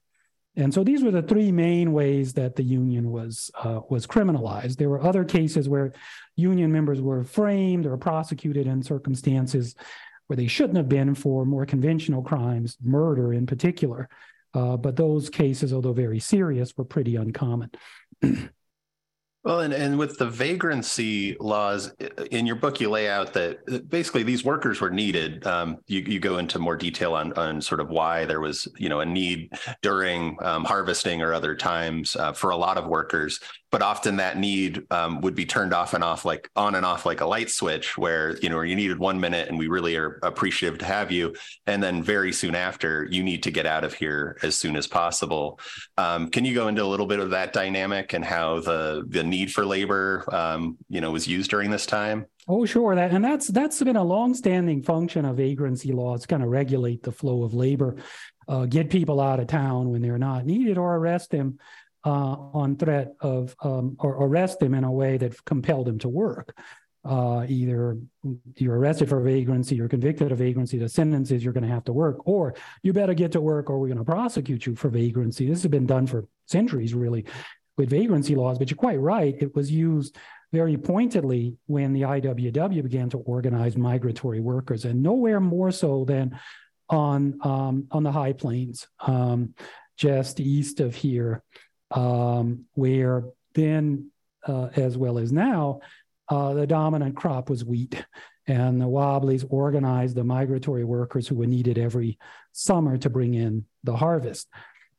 And 0.58 0.74
so 0.74 0.84
these 0.84 1.04
were 1.04 1.12
the 1.12 1.22
three 1.22 1.52
main 1.52 1.92
ways 1.92 2.34
that 2.34 2.56
the 2.56 2.64
union 2.64 3.12
was 3.12 3.52
uh, 3.62 3.82
was 3.90 4.08
criminalized. 4.08 4.78
There 4.78 4.90
were 4.90 5.02
other 5.02 5.26
cases 5.26 5.68
where 5.68 5.92
union 6.36 6.72
members 6.72 7.02
were 7.02 7.24
framed 7.24 7.86
or 7.86 7.98
prosecuted 7.98 8.68
in 8.68 8.82
circumstances 8.82 9.76
where 10.28 10.38
they 10.38 10.48
shouldn't 10.48 10.78
have 10.78 10.90
been 10.90 11.14
for 11.14 11.46
more 11.46 11.66
conventional 11.66 12.22
crimes, 12.22 12.78
murder 12.82 13.34
in 13.34 13.46
particular. 13.46 14.10
Uh, 14.54 14.78
but 14.78 14.96
those 14.96 15.30
cases, 15.30 15.74
although 15.74 15.94
very 15.94 16.20
serious, 16.20 16.76
were 16.78 16.86
pretty 16.86 17.18
uncommon. 17.18 17.70
Well, 19.46 19.60
and, 19.60 19.76
and 19.76 20.00
with 20.00 20.18
the 20.18 20.26
vagrancy 20.26 21.38
laws 21.40 21.94
in 22.32 22.48
your 22.48 22.56
book, 22.56 22.82
you 22.82 22.90
lay 22.90 23.08
out 23.08 23.32
that 23.34 23.90
basically 23.92 24.24
these 24.24 24.44
workers 24.44 24.82
were 24.82 24.90
needed. 24.90 25.46
Um, 25.46 25.78
you, 25.86 26.00
you 26.00 26.20
go 26.20 26.40
into 26.40 26.58
more 26.58 26.76
detail 26.76 27.14
on, 27.14 27.32
on 27.34 27.62
sort 27.62 27.80
of 27.80 27.90
why 27.90 28.26
there 28.26 28.42
was, 28.42 28.68
you 28.80 28.90
know, 28.90 29.02
a 29.02 29.06
need 29.06 29.52
during 29.84 30.36
um, 30.42 30.64
harvesting 30.64 31.22
or 31.22 31.32
other 31.32 31.56
times 31.56 32.16
uh, 32.16 32.34
for 32.34 32.50
a 32.50 32.58
lot 32.58 32.80
of 32.80 32.88
workers 32.88 33.40
but 33.76 33.82
often 33.82 34.16
that 34.16 34.38
need 34.38 34.86
um, 34.90 35.20
would 35.20 35.36
be 35.36 35.46
turned 35.46 35.74
off 35.74 35.94
and 35.94 36.02
off 36.02 36.24
like 36.24 36.50
on 36.56 36.76
and 36.76 36.86
off 36.86 37.06
like 37.06 37.20
a 37.20 37.26
light 37.26 37.50
switch 37.50 37.98
where 37.98 38.38
you 38.38 38.48
know 38.48 38.62
you 38.62 38.74
needed 38.74 38.98
one 38.98 39.20
minute 39.20 39.50
and 39.50 39.60
we 39.60 39.68
really 39.68 39.98
are 39.98 40.18
appreciative 40.24 40.80
to 40.80 40.86
have 40.86 41.12
you. 41.12 41.36
And 41.68 41.84
then 41.84 42.02
very 42.02 42.32
soon 42.32 42.56
after 42.56 43.06
you 43.12 43.22
need 43.22 43.44
to 43.44 43.52
get 43.52 43.66
out 43.66 43.84
of 43.84 43.94
here 43.94 44.38
as 44.44 44.58
soon 44.58 44.78
as 44.78 44.88
possible. 44.88 45.60
Um, 45.98 46.30
can 46.30 46.46
you 46.46 46.56
go 46.56 46.70
into 46.70 46.84
a 46.84 46.88
little 46.88 47.06
bit 47.06 47.20
of 47.20 47.32
that 47.32 47.52
dynamic 47.52 48.14
and 48.14 48.24
how 48.24 48.62
the 48.62 49.04
the 49.10 49.26
need 49.26 49.52
for 49.52 49.66
labor 49.66 50.24
um, 50.34 50.78
you 50.88 51.02
know 51.02 51.12
was 51.12 51.28
used 51.28 51.52
during 51.52 51.70
this 51.70 51.86
time? 51.86 52.28
Oh, 52.48 52.66
sure. 52.66 52.96
That 52.96 53.12
and 53.12 53.26
that's 53.26 53.48
that's 53.50 53.84
been 53.84 53.98
a 53.98 54.04
long-standing 54.06 54.84
function 54.84 55.26
of 55.26 55.36
vagrancy 55.36 55.92
laws, 55.92 56.26
kind 56.26 56.44
of 56.44 56.48
regulate 56.48 57.04
the 57.04 57.12
flow 57.12 57.44
of 57.44 57.54
labor, 57.54 57.98
uh, 58.48 58.68
get 58.68 58.90
people 58.90 59.20
out 59.20 59.42
of 59.42 59.48
town 59.48 59.92
when 59.92 60.02
they're 60.02 60.18
not 60.18 60.46
needed, 60.46 60.78
or 60.78 60.96
arrest 60.96 61.32
them 61.32 61.60
uh, 62.06 62.38
on 62.54 62.76
threat 62.78 63.16
of 63.20 63.56
um, 63.62 63.98
or 64.00 64.14
arrest 64.24 64.60
them 64.60 64.74
in 64.76 64.84
a 64.84 64.92
way 64.92 65.18
that 65.18 65.44
compelled 65.46 65.88
them 65.88 66.00
to 66.00 66.08
work. 66.08 66.56
Uh, 67.04 67.46
either 67.48 67.98
you're 68.56 68.80
arrested 68.80 69.08
for 69.10 69.22
vagrancy, 69.22 69.76
you're 69.76 69.88
convicted 69.88 70.32
of 70.32 70.40
vagrancy, 70.40 70.78
the 70.80 70.90
sentence 70.90 71.30
is 71.30 71.44
you're 71.44 71.54
going 71.54 71.64
to 71.64 71.70
have 71.70 71.84
to 71.84 71.94
work, 71.94 72.28
or 72.28 72.56
you 72.82 72.94
better 72.94 73.14
get 73.14 73.32
to 73.32 73.42
work 73.42 73.70
or 73.70 73.80
we're 73.80 73.88
going 73.88 73.98
to 73.98 74.04
prosecute 74.04 74.66
you 74.66 74.76
for 74.76 74.90
vagrancy. 74.90 75.48
This 75.48 75.62
has 75.62 75.70
been 75.70 75.86
done 75.86 76.08
for 76.08 76.28
centuries, 76.48 76.96
really, 76.96 77.26
with 77.78 77.90
vagrancy 77.90 78.36
laws. 78.36 78.58
But 78.58 78.72
you're 78.72 78.78
quite 78.78 79.00
right; 79.00 79.36
it 79.40 79.56
was 79.56 79.72
used 79.72 80.18
very 80.52 80.78
pointedly 80.78 81.58
when 81.68 81.94
the 81.94 82.02
IWW 82.02 82.82
began 82.82 83.10
to 83.12 83.18
organize 83.20 83.78
migratory 83.78 84.40
workers, 84.40 84.86
and 84.86 85.04
nowhere 85.04 85.40
more 85.40 85.72
so 85.72 86.06
than 86.06 86.40
on 86.90 87.40
um, 87.44 87.88
on 87.92 88.02
the 88.02 88.12
high 88.12 88.34
plains, 88.34 88.88
um, 89.02 89.54
just 89.96 90.40
east 90.40 90.80
of 90.80 90.96
here 90.96 91.44
um, 91.92 92.66
where 92.74 93.24
then, 93.54 94.12
uh, 94.48 94.70
as 94.76 94.98
well 94.98 95.18
as 95.18 95.32
now, 95.32 95.80
uh, 96.30 96.54
the 96.54 96.68
dominant 96.68 97.16
crop 97.16 97.50
was 97.50 97.64
wheat. 97.64 98.04
And 98.48 98.80
the 98.80 98.88
Wobblies 98.88 99.46
organized 99.50 100.16
the 100.16 100.24
migratory 100.24 100.84
workers 100.84 101.28
who 101.28 101.36
were 101.36 101.48
needed 101.48 101.78
every 101.78 102.20
summer 102.52 102.98
to 102.98 103.10
bring 103.10 103.34
in 103.34 103.66
the 103.84 103.96
harvest. 103.96 104.48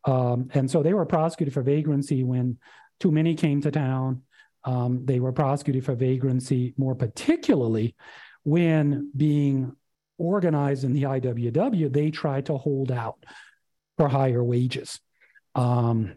Um, 0.05 0.51
and 0.55 0.71
so 0.71 0.83
they 0.83 0.95
were 0.95 1.07
prosecuted 1.07 1.55
for 1.55 1.63
vagrancy 1.63 2.25
when 2.25 2.59
too 2.99 3.13
many 3.13 3.35
came 3.35 3.61
to 3.63 3.71
town. 3.71 4.23
Um, 4.65 5.05
they 5.05 5.21
were 5.21 5.33
prosecuted 5.33 5.85
for 5.85 5.95
vagrancy 5.95 6.75
more 6.77 6.97
particularly 6.97 7.95
when 8.43 9.11
being 9.17 9.75
organized 10.19 10.85
in 10.85 10.93
the 10.93 11.03
IWW, 11.03 11.93
they 11.93 12.11
tried 12.11 12.47
to 12.47 12.57
hold 12.57 12.91
out 12.93 13.25
for 13.97 14.09
higher 14.09 14.43
wages. 14.43 15.01
Um, 15.55 16.15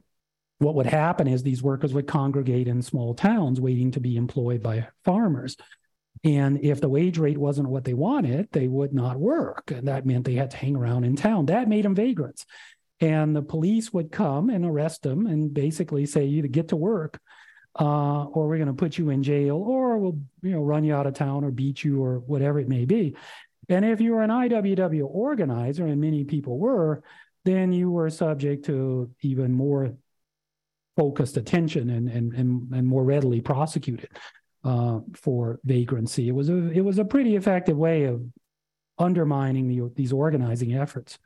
what 0.60 0.75
would 0.75 0.86
happen 0.86 1.28
is 1.28 1.42
these 1.42 1.63
workers 1.63 1.94
would 1.94 2.08
congregate 2.08 2.68
in 2.68 2.82
small 2.82 3.13
towns 3.16 3.60
waiting 3.60 3.92
to 3.92 4.00
be 4.00 4.18
employed 4.18 4.62
by 4.62 4.88
farmers. 5.06 5.58
And 6.24 6.63
if 6.63 6.82
the 6.82 6.89
wage 6.89 7.18
rate 7.18 7.38
wasn't 7.38 7.70
what 7.70 7.86
they 7.86 7.94
wanted, 7.94 8.50
they 8.51 8.68
would 8.68 8.94
not 8.94 9.18
work. 9.18 9.72
And 9.72 9.88
that 9.88 10.06
meant 10.06 10.25
they 10.25 10.36
had 10.36 10.51
to 10.51 10.58
hang 10.58 10.75
around 10.75 11.06
in 11.06 11.16
town. 11.16 11.46
That 11.46 11.70
made 11.70 11.86
them 11.86 11.96
vagrants. 11.96 12.46
And 13.00 13.34
the 13.34 13.42
police 13.42 13.94
would 13.94 14.12
come 14.12 14.50
and 14.50 14.66
arrest 14.66 15.04
them 15.04 15.25
and 15.25 15.54
basically 15.54 16.06
say, 16.06 16.25
either 16.25 16.50
get 16.50 16.70
to 16.70 16.75
work 16.75 17.20
uh, 17.80 18.25
or 18.25 18.48
we're 18.48 18.58
going 18.58 18.68
to 18.68 18.74
put 18.74 18.98
you 18.98 19.10
in 19.12 19.24
jail 19.24 19.56
or 19.56 19.98
we'll 19.98 20.20
you 20.42 20.51
know, 20.51 20.62
run 20.62 20.84
you 20.84 20.94
out 20.94 21.08
of 21.08 21.13
town 21.13 21.46
or 21.46 21.51
beat 21.51 21.86
you 21.86 22.04
or 22.04 22.20
whatever 22.20 22.60
it 22.60 22.68
may 22.68 22.84
be. 22.84 23.16
And 23.70 23.86
if 23.86 24.01
you 24.01 24.13
were 24.13 24.24
an 24.24 24.32
IWW 24.32 25.06
organizer, 25.06 25.86
and 25.86 26.01
many 26.01 26.25
people 26.25 26.58
were, 26.58 27.04
then 27.46 27.72
you 27.72 27.92
were 27.92 28.10
subject 28.10 28.66
to 28.66 29.10
even 29.22 29.54
more 29.54 29.94
focused 31.00 31.38
attention 31.38 31.89
and 31.91 32.10
and 32.10 32.34
and, 32.34 32.74
and 32.74 32.86
more 32.86 33.06
readily 33.06 33.39
prosecuted 33.39 34.10
uh, 34.65 35.00
for 35.13 35.60
vagrancy. 35.63 36.27
It 36.27 36.34
was 36.34 36.50
a 36.50 36.70
it 36.72 36.82
was 36.82 37.00
a 37.00 37.06
pretty 37.06 37.38
effective 37.38 37.77
way 37.77 38.03
of 38.03 38.22
undermining 38.98 39.70
the, 39.70 39.89
these 39.96 40.12
organizing 40.12 40.74
efforts. 40.74 41.18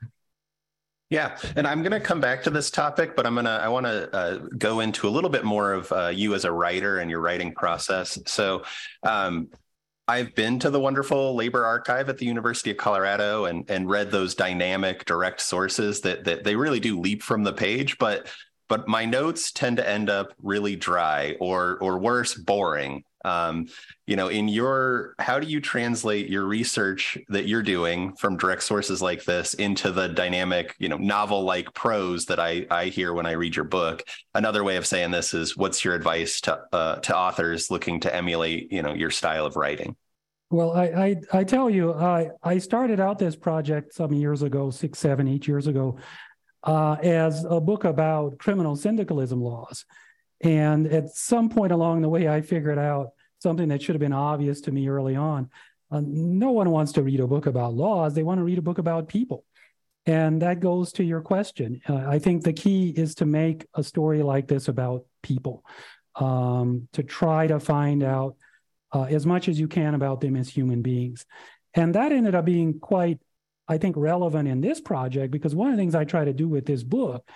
Yeah, 1.10 1.36
and 1.56 1.66
I'm 1.66 1.82
going 1.82 1.92
to 1.92 2.00
come 2.00 2.20
back 2.20 2.44
to 2.44 2.50
this 2.50 2.70
topic, 2.70 3.16
but 3.16 3.26
I'm 3.26 3.34
to 3.34 3.50
I 3.50 3.68
want 3.68 3.86
to 3.86 4.14
uh, 4.14 4.38
go 4.56 4.78
into 4.78 5.08
a 5.08 5.10
little 5.10 5.30
bit 5.30 5.44
more 5.44 5.72
of 5.72 5.90
uh, 5.90 6.12
you 6.14 6.34
as 6.34 6.44
a 6.44 6.52
writer 6.52 6.98
and 6.98 7.10
your 7.10 7.20
writing 7.20 7.52
process. 7.52 8.18
So. 8.26 8.62
Um, 9.02 9.48
I've 10.06 10.34
been 10.34 10.58
to 10.58 10.68
the 10.68 10.78
wonderful 10.78 11.34
labor 11.34 11.64
archive 11.64 12.10
at 12.10 12.18
the 12.18 12.26
University 12.26 12.70
of 12.70 12.76
Colorado 12.76 13.46
and 13.46 13.64
and 13.70 13.88
read 13.88 14.10
those 14.10 14.34
dynamic 14.34 15.06
direct 15.06 15.40
sources 15.40 16.02
that 16.02 16.24
that 16.24 16.44
they 16.44 16.56
really 16.56 16.78
do 16.78 17.00
leap 17.00 17.22
from 17.22 17.42
the 17.42 17.54
page, 17.54 17.96
but 17.96 18.28
but 18.68 18.88
my 18.88 19.04
notes 19.04 19.52
tend 19.52 19.76
to 19.76 19.88
end 19.88 20.10
up 20.10 20.32
really 20.42 20.76
dry 20.76 21.36
or 21.40 21.78
or 21.80 21.98
worse 21.98 22.34
boring. 22.34 23.04
Um, 23.24 23.68
you 24.06 24.16
know 24.16 24.28
in 24.28 24.48
your 24.48 25.14
how 25.18 25.40
do 25.40 25.46
you 25.46 25.58
translate 25.58 26.28
your 26.28 26.44
research 26.44 27.16
that 27.28 27.48
you're 27.48 27.62
doing 27.62 28.14
from 28.16 28.36
direct 28.36 28.62
sources 28.62 29.00
like 29.00 29.24
this 29.24 29.54
into 29.54 29.92
the 29.92 30.08
dynamic 30.08 30.74
you 30.78 30.90
know 30.90 30.98
novel 30.98 31.42
like 31.42 31.72
prose 31.72 32.26
that 32.26 32.38
i 32.38 32.66
i 32.70 32.86
hear 32.86 33.14
when 33.14 33.24
i 33.24 33.32
read 33.32 33.56
your 33.56 33.64
book? 33.64 34.02
Another 34.34 34.62
way 34.62 34.76
of 34.76 34.86
saying 34.86 35.10
this 35.10 35.32
is 35.32 35.56
what's 35.56 35.84
your 35.84 35.94
advice 35.94 36.42
to 36.42 36.60
uh, 36.72 36.96
to 36.96 37.16
authors 37.16 37.70
looking 37.70 38.00
to 38.00 38.14
emulate 38.14 38.70
you 38.70 38.82
know 38.82 38.92
your 38.92 39.10
style 39.10 39.46
of 39.46 39.56
writing? 39.56 39.96
Well, 40.50 40.72
I, 40.72 40.84
I, 40.84 41.16
I 41.32 41.44
tell 41.44 41.68
you, 41.68 41.94
I 41.94 42.30
I 42.42 42.58
started 42.58 43.00
out 43.00 43.18
this 43.18 43.34
project 43.34 43.92
some 43.94 44.12
years 44.12 44.42
ago, 44.42 44.70
six, 44.70 44.98
seven, 44.98 45.26
eight 45.26 45.48
years 45.48 45.66
ago, 45.66 45.98
uh, 46.64 46.96
as 47.02 47.44
a 47.44 47.60
book 47.60 47.84
about 47.84 48.38
criminal 48.38 48.74
syndicalism 48.74 49.40
laws. 49.40 49.84
And 50.40 50.86
at 50.86 51.10
some 51.10 51.48
point 51.48 51.72
along 51.72 52.02
the 52.02 52.08
way, 52.08 52.28
I 52.28 52.40
figured 52.40 52.78
out 52.78 53.10
something 53.40 53.68
that 53.68 53.82
should 53.82 53.94
have 53.94 54.00
been 54.00 54.12
obvious 54.12 54.62
to 54.62 54.72
me 54.72 54.88
early 54.88 55.14
on. 55.14 55.50
Uh, 55.90 56.02
no 56.04 56.50
one 56.50 56.70
wants 56.70 56.92
to 56.92 57.02
read 57.02 57.20
a 57.20 57.26
book 57.26 57.46
about 57.46 57.74
laws, 57.74 58.14
they 58.14 58.22
want 58.22 58.40
to 58.40 58.44
read 58.44 58.58
a 58.58 58.62
book 58.62 58.78
about 58.78 59.08
people. 59.08 59.44
And 60.06 60.42
that 60.42 60.60
goes 60.60 60.92
to 60.92 61.04
your 61.04 61.22
question. 61.22 61.80
Uh, 61.88 61.94
I 61.94 62.18
think 62.18 62.42
the 62.42 62.52
key 62.52 62.90
is 62.90 63.14
to 63.16 63.26
make 63.26 63.66
a 63.74 63.82
story 63.82 64.22
like 64.22 64.48
this 64.48 64.68
about 64.68 65.04
people, 65.22 65.64
um, 66.16 66.88
to 66.92 67.02
try 67.02 67.46
to 67.46 67.58
find 67.58 68.02
out 68.02 68.36
uh, 68.92 69.04
as 69.04 69.24
much 69.24 69.48
as 69.48 69.58
you 69.58 69.66
can 69.66 69.94
about 69.94 70.20
them 70.20 70.36
as 70.36 70.48
human 70.48 70.82
beings. 70.82 71.24
And 71.72 71.94
that 71.94 72.12
ended 72.12 72.34
up 72.34 72.44
being 72.44 72.80
quite 72.80 73.18
I 73.68 73.78
think, 73.78 73.96
relevant 73.96 74.48
in 74.48 74.60
this 74.60 74.80
project 74.80 75.30
because 75.30 75.54
one 75.54 75.70
of 75.70 75.76
the 75.76 75.80
things 75.80 75.94
I 75.94 76.04
try 76.04 76.24
to 76.24 76.32
do 76.32 76.48
with 76.48 76.66
this 76.66 76.82
book 76.82 77.28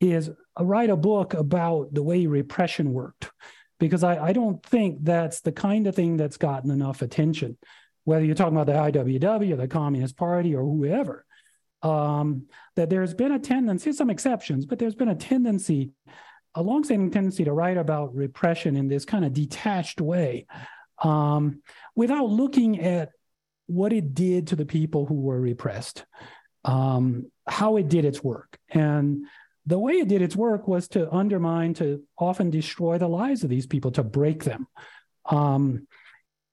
is 0.00 0.30
write 0.58 0.90
a 0.90 0.96
book 0.96 1.34
about 1.34 1.92
the 1.92 2.02
way 2.02 2.26
repression 2.26 2.92
worked 2.92 3.30
because 3.78 4.02
I, 4.02 4.26
I 4.26 4.32
don't 4.32 4.64
think 4.64 4.98
that's 5.02 5.40
the 5.40 5.52
kind 5.52 5.86
of 5.86 5.94
thing 5.94 6.16
that's 6.16 6.36
gotten 6.36 6.70
enough 6.70 7.02
attention, 7.02 7.58
whether 8.04 8.24
you're 8.24 8.34
talking 8.34 8.56
about 8.56 8.66
the 8.66 9.00
IWW 9.00 9.52
or 9.52 9.56
the 9.56 9.68
Communist 9.68 10.16
Party 10.16 10.54
or 10.54 10.62
whoever. 10.62 11.24
Um, 11.82 12.46
that 12.74 12.90
there's 12.90 13.14
been 13.14 13.32
a 13.32 13.38
tendency, 13.38 13.92
some 13.92 14.10
exceptions, 14.10 14.66
but 14.66 14.78
there's 14.78 14.94
been 14.94 15.10
a 15.10 15.14
tendency, 15.14 15.92
a 16.54 16.62
longstanding 16.62 17.10
tendency 17.10 17.44
to 17.44 17.52
write 17.52 17.76
about 17.76 18.14
repression 18.14 18.76
in 18.76 18.88
this 18.88 19.04
kind 19.04 19.24
of 19.24 19.34
detached 19.34 20.00
way 20.00 20.46
um, 21.02 21.62
without 21.94 22.30
looking 22.30 22.80
at 22.80 23.10
what 23.66 23.92
it 23.92 24.14
did 24.14 24.48
to 24.48 24.56
the 24.56 24.66
people 24.66 25.06
who 25.06 25.14
were 25.14 25.40
repressed, 25.40 26.04
um, 26.64 27.30
how 27.46 27.76
it 27.76 27.88
did 27.88 28.04
its 28.04 28.22
work. 28.22 28.58
And 28.70 29.26
the 29.66 29.78
way 29.78 29.94
it 29.94 30.08
did 30.08 30.22
its 30.22 30.36
work 30.36 30.68
was 30.68 30.88
to 30.88 31.12
undermine, 31.12 31.74
to 31.74 32.02
often 32.18 32.50
destroy 32.50 32.98
the 32.98 33.08
lives 33.08 33.42
of 33.42 33.50
these 33.50 33.66
people, 33.66 33.90
to 33.92 34.04
break 34.04 34.44
them. 34.44 34.68
Um, 35.24 35.86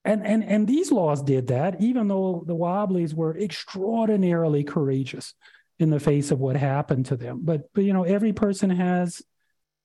and, 0.04 0.26
and, 0.26 0.44
and 0.44 0.68
these 0.68 0.92
laws 0.92 1.22
did 1.22 1.48
that, 1.48 1.82
even 1.82 2.08
though 2.08 2.44
the 2.46 2.56
Wobblies 2.56 3.14
were 3.14 3.38
extraordinarily 3.38 4.64
courageous 4.64 5.34
in 5.80 5.90
the 5.90 6.00
face 6.00 6.32
of 6.32 6.40
what 6.40 6.56
happened 6.56 7.06
to 7.08 7.16
them. 7.16 7.42
But, 7.44 7.72
but 7.74 7.84
you 7.84 7.94
know, 7.94 8.04
every 8.04 8.34
person 8.34 8.70
has 8.70 9.22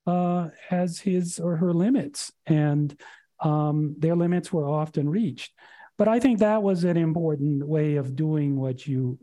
uh, 0.09 0.49
has 0.69 0.99
his 0.99 1.39
or 1.39 1.57
her 1.57 1.75
limits, 1.75 2.33
and 2.47 2.99
um, 3.41 3.95
their 3.99 4.17
limits 4.17 4.51
were 4.51 4.67
often 4.67 5.07
reached. 5.09 5.53
But 5.99 6.09
I 6.09 6.21
think 6.21 6.39
that 6.39 6.63
was 6.63 6.85
an 6.85 6.97
important 6.97 7.67
way 7.67 7.97
of 7.97 8.17
doing 8.17 8.57
what 8.57 8.87
you 8.87 9.19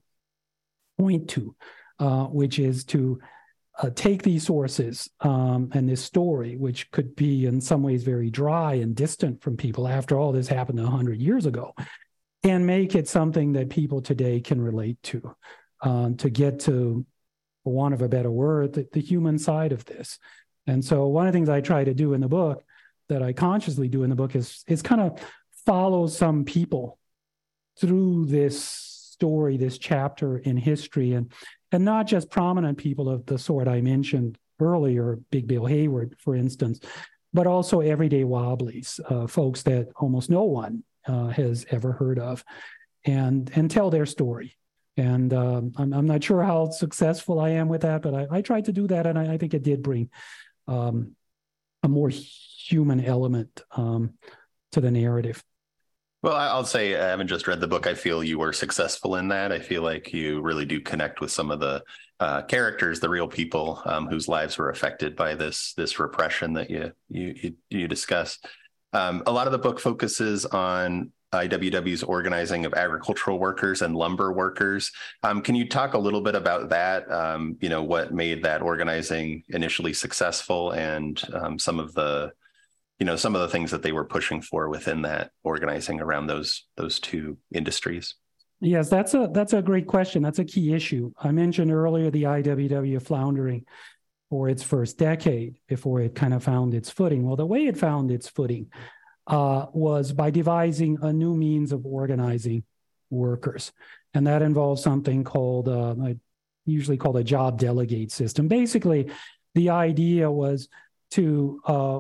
point 1.00 1.30
to, 1.32 1.56
uh, 2.00 2.26
which 2.26 2.60
is 2.60 2.84
to 2.86 3.20
uh, 3.82 3.90
take 3.96 4.24
these 4.24 4.46
sources 4.46 5.10
um, 5.22 5.70
and 5.74 5.88
this 5.88 6.04
story, 6.04 6.58
which 6.58 6.92
could 6.92 7.16
be 7.16 7.46
in 7.46 7.60
some 7.60 7.82
ways 7.82 8.04
very 8.04 8.30
dry 8.30 8.76
and 8.76 8.96
distant 8.96 9.42
from 9.42 9.58
people. 9.58 9.88
After 9.88 10.18
all, 10.18 10.32
this 10.32 10.48
happened 10.48 10.80
100 10.80 11.20
years 11.20 11.46
ago, 11.46 11.74
and 12.44 12.68
make 12.68 12.94
it 12.94 13.08
something 13.08 13.54
that 13.54 13.70
people 13.70 14.02
today 14.02 14.40
can 14.40 14.62
relate 14.62 15.02
to, 15.04 15.36
um, 15.82 16.16
to 16.18 16.30
get 16.30 16.60
to, 16.62 17.06
for 17.64 17.74
want 17.74 17.94
of 17.94 18.02
a 18.02 18.10
better 18.10 18.32
word, 18.32 18.74
the, 18.74 18.88
the 18.94 19.02
human 19.02 19.40
side 19.40 19.72
of 19.72 19.84
this. 19.86 20.20
And 20.68 20.84
so, 20.84 21.08
one 21.08 21.28
of 21.28 21.34
the 21.34 21.38
things 21.38 21.50
I 21.50 21.62
try 21.62 21.84
to 21.84 21.94
do 21.94 22.14
in 22.14 22.22
the 22.22 22.28
book 22.28 22.64
that 23.10 23.22
I 23.22 23.34
consciously 23.34 23.88
do 23.88 24.04
in 24.04 24.10
the 24.10 24.16
book 24.16 24.36
is 24.36 24.64
is 24.68 24.82
kind 24.82 25.02
of 25.02 25.20
follow 25.66 26.08
some 26.08 26.46
people 26.46 26.98
through 27.80 28.26
this 28.26 28.62
story, 28.64 29.58
this 29.58 29.78
chapter 29.78 30.38
in 30.38 30.58
history, 30.58 31.14
and 31.14 31.32
and 31.72 31.84
not 31.84 32.08
just 32.08 32.30
prominent 32.30 32.78
people 32.78 33.10
of 33.10 33.26
the 33.26 33.38
sort 33.38 33.68
I 33.68 33.82
mentioned 33.82 34.38
earlier, 34.60 35.20
Big 35.32 35.48
Bill 35.48 35.66
Haywood, 35.66 36.16
for 36.20 36.36
instance, 36.36 36.80
but 37.34 37.48
also 37.48 37.82
everyday 37.82 38.24
wobblies, 38.24 39.00
uh, 39.10 39.28
folks 39.28 39.64
that 39.64 39.90
almost 39.98 40.30
no 40.30 40.44
one 40.44 40.84
uh, 41.06 41.28
has 41.28 41.66
ever 41.72 41.92
heard 41.92 42.20
of, 42.20 42.44
and 43.04 43.52
and 43.56 43.70
tell 43.70 43.90
their 43.90 44.06
story. 44.06 44.58
And 44.98 45.34
um, 45.34 45.74
I'm, 45.76 45.94
I'm 45.94 46.06
not 46.06 46.24
sure 46.24 46.42
how 46.42 46.70
successful 46.70 47.40
I 47.40 47.50
am 47.50 47.68
with 47.68 47.82
that, 47.82 48.02
but 48.02 48.14
I, 48.14 48.38
I 48.38 48.42
tried 48.42 48.66
to 48.66 48.72
do 48.72 48.88
that, 48.88 49.06
and 49.06 49.20
I, 49.20 49.34
I 49.34 49.38
think 49.38 49.54
it 49.54 49.64
did 49.64 49.84
bring 49.84 50.10
um, 50.68 51.16
a 51.84 51.90
more 51.90 52.10
human 52.10 53.04
element 53.04 53.62
um, 53.72 54.14
to 54.72 54.82
the 54.82 54.92
narrative. 54.92 55.44
Well, 56.26 56.38
I'll 56.38 56.66
say 56.66 56.96
I 56.96 57.10
haven't 57.10 57.28
just 57.28 57.48
read 57.48 57.60
the 57.60 57.68
book. 57.68 57.86
I 57.86 57.94
feel 57.94 58.24
you 58.24 58.40
were 58.40 58.52
successful 58.52 59.18
in 59.18 59.28
that. 59.28 59.52
I 59.52 59.60
feel 59.60 59.84
like 59.84 60.12
you 60.12 60.42
really 60.42 60.66
do 60.66 60.82
connect 60.82 61.22
with 61.22 61.30
some 61.30 61.52
of 61.52 61.60
the 61.60 61.84
uh, 62.20 62.42
characters, 62.42 63.00
the 63.00 63.10
real 63.10 63.28
people 63.28 63.80
um, 63.86 64.08
whose 64.08 64.28
lives 64.28 64.58
were 64.58 64.72
affected 64.72 65.16
by 65.16 65.36
this 65.36 65.76
this 65.78 66.00
repression 66.00 66.54
that 66.54 66.72
you 66.72 66.92
you 67.10 67.36
you, 67.40 67.54
you 67.70 67.88
discuss. 67.88 68.40
Um, 68.92 69.22
a 69.28 69.32
lot 69.32 69.46
of 69.46 69.52
the 69.52 69.60
book 69.60 69.80
focuses 69.80 70.48
on 70.48 71.12
IWW's 71.32 72.02
organizing 72.02 72.66
of 72.66 72.74
agricultural 72.74 73.38
workers 73.38 73.84
and 73.84 73.96
lumber 73.96 74.34
workers. 74.34 74.92
Um, 75.22 75.44
can 75.44 75.54
you 75.54 75.70
talk 75.70 75.94
a 75.94 76.00
little 76.00 76.22
bit 76.22 76.34
about 76.34 76.70
that? 76.70 77.08
Um, 77.12 77.56
you 77.62 77.70
know, 77.70 77.84
what 77.84 78.16
made 78.16 78.42
that 78.46 78.64
organizing 78.64 79.44
initially 79.50 79.94
successful, 79.94 80.72
and 80.72 81.22
um, 81.36 81.60
some 81.60 81.80
of 81.80 81.94
the, 81.94 82.34
you 83.00 83.06
know, 83.06 83.16
some 83.16 83.36
of 83.36 83.42
the 83.42 83.50
things 83.50 83.72
that 83.72 83.82
they 83.82 83.92
were 83.92 84.06
pushing 84.06 84.42
for 84.42 84.70
within 84.70 85.02
that 85.02 85.32
organizing 85.44 86.02
around 86.02 86.28
those 86.28 86.66
those 86.78 87.00
two 87.00 87.38
industries. 87.54 88.16
Yes, 88.62 88.90
that's 88.90 89.14
a 89.14 89.30
that's 89.34 89.54
a 89.54 89.62
great 89.62 89.88
question. 89.88 90.24
That's 90.24 90.40
a 90.40 90.46
key 90.46 90.74
issue. 90.74 91.12
I 91.20 91.32
mentioned 91.32 91.72
earlier 91.72 92.10
the 92.10 92.24
IWW 92.24 93.02
floundering 93.02 93.66
for 94.30 94.50
its 94.50 94.64
first 94.64 94.98
decade 94.98 95.58
before 95.68 96.02
it 96.02 96.16
kind 96.16 96.34
of 96.34 96.44
found 96.44 96.74
its 96.74 96.90
footing. 96.90 97.26
Well, 97.26 97.36
the 97.36 97.46
way 97.46 97.68
it 97.68 97.78
found 97.78 98.12
its 98.12 98.28
footing 98.28 98.72
uh, 99.28 99.68
was 99.74 100.12
by 100.14 100.30
devising 100.30 100.98
a 101.02 101.12
new 101.12 101.36
means 101.36 101.72
of 101.72 101.86
organizing 101.86 102.64
workers. 103.10 103.72
And 104.14 104.26
that 104.28 104.42
involves 104.42 104.82
something 104.82 105.24
called, 105.24 105.68
uh, 105.68 105.96
usually 106.66 106.98
called 106.98 107.18
a 107.18 107.24
job 107.24 107.60
delegate 107.60 108.12
system. 108.12 108.48
Basically, 108.48 109.12
the 109.54 109.70
idea 109.70 110.32
was 110.32 110.70
to 111.12 111.62
uh, 111.66 112.00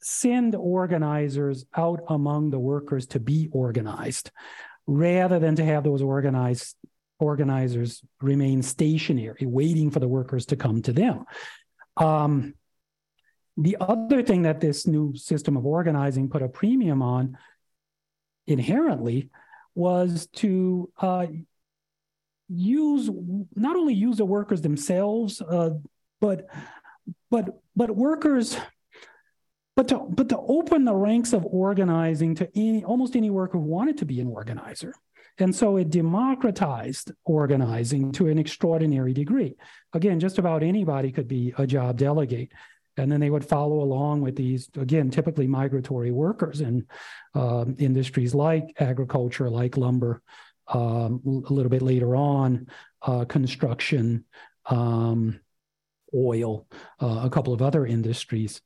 send 0.00 0.54
organizers 0.54 1.64
out 1.76 2.00
among 2.08 2.50
the 2.50 2.58
workers 2.58 3.06
to 3.08 3.20
be 3.20 3.48
organized 3.52 4.30
rather 4.86 5.38
than 5.38 5.56
to 5.56 5.64
have 5.64 5.84
those 5.84 6.02
organized 6.02 6.76
organizers 7.20 8.02
remain 8.20 8.62
stationary 8.62 9.44
waiting 9.44 9.90
for 9.90 9.98
the 9.98 10.08
workers 10.08 10.46
to 10.46 10.56
come 10.56 10.80
to 10.82 10.92
them. 10.92 11.24
Um, 11.96 12.54
the 13.56 13.76
other 13.80 14.22
thing 14.22 14.42
that 14.42 14.60
this 14.60 14.86
new 14.86 15.16
system 15.16 15.56
of 15.56 15.66
organizing 15.66 16.30
put 16.30 16.42
a 16.42 16.48
premium 16.48 17.02
on 17.02 17.36
inherently 18.46 19.30
was 19.74 20.28
to 20.34 20.90
uh, 20.98 21.26
use 22.48 23.10
not 23.54 23.76
only 23.76 23.94
use 23.94 24.16
the 24.16 24.24
workers 24.24 24.62
themselves, 24.62 25.40
uh, 25.40 25.70
but 26.20 26.46
but 27.30 27.60
but 27.76 27.94
workers, 27.94 28.56
but 29.78 29.86
to 29.86 30.00
but 30.08 30.28
to 30.28 30.36
open 30.36 30.84
the 30.84 30.92
ranks 30.92 31.32
of 31.32 31.46
organizing 31.46 32.34
to 32.34 32.50
any 32.56 32.82
almost 32.82 33.14
any 33.14 33.30
worker 33.30 33.58
who 33.58 33.64
wanted 33.64 33.96
to 33.96 34.04
be 34.04 34.20
an 34.20 34.26
organizer. 34.26 34.92
And 35.38 35.54
so 35.54 35.76
it 35.76 35.88
democratized 35.90 37.12
organizing 37.24 38.10
to 38.14 38.26
an 38.26 38.40
extraordinary 38.40 39.12
degree. 39.12 39.54
Again, 39.92 40.18
just 40.18 40.38
about 40.38 40.64
anybody 40.64 41.12
could 41.12 41.28
be 41.28 41.54
a 41.56 41.64
job 41.64 41.96
delegate 41.96 42.50
and 42.96 43.12
then 43.12 43.20
they 43.20 43.30
would 43.30 43.44
follow 43.44 43.80
along 43.80 44.20
with 44.20 44.34
these 44.34 44.68
again 44.76 45.10
typically 45.10 45.46
migratory 45.46 46.10
workers 46.10 46.60
in 46.60 46.84
uh, 47.36 47.64
industries 47.78 48.34
like 48.34 48.64
agriculture 48.80 49.48
like 49.48 49.76
lumber 49.76 50.20
um, 50.66 51.22
a 51.48 51.52
little 51.52 51.70
bit 51.70 51.82
later 51.82 52.16
on 52.16 52.66
uh, 53.02 53.24
construction 53.26 54.24
um, 54.66 55.38
oil 56.12 56.66
uh, 57.00 57.20
a 57.22 57.30
couple 57.30 57.54
of 57.54 57.62
other 57.62 57.86
industries 57.86 58.60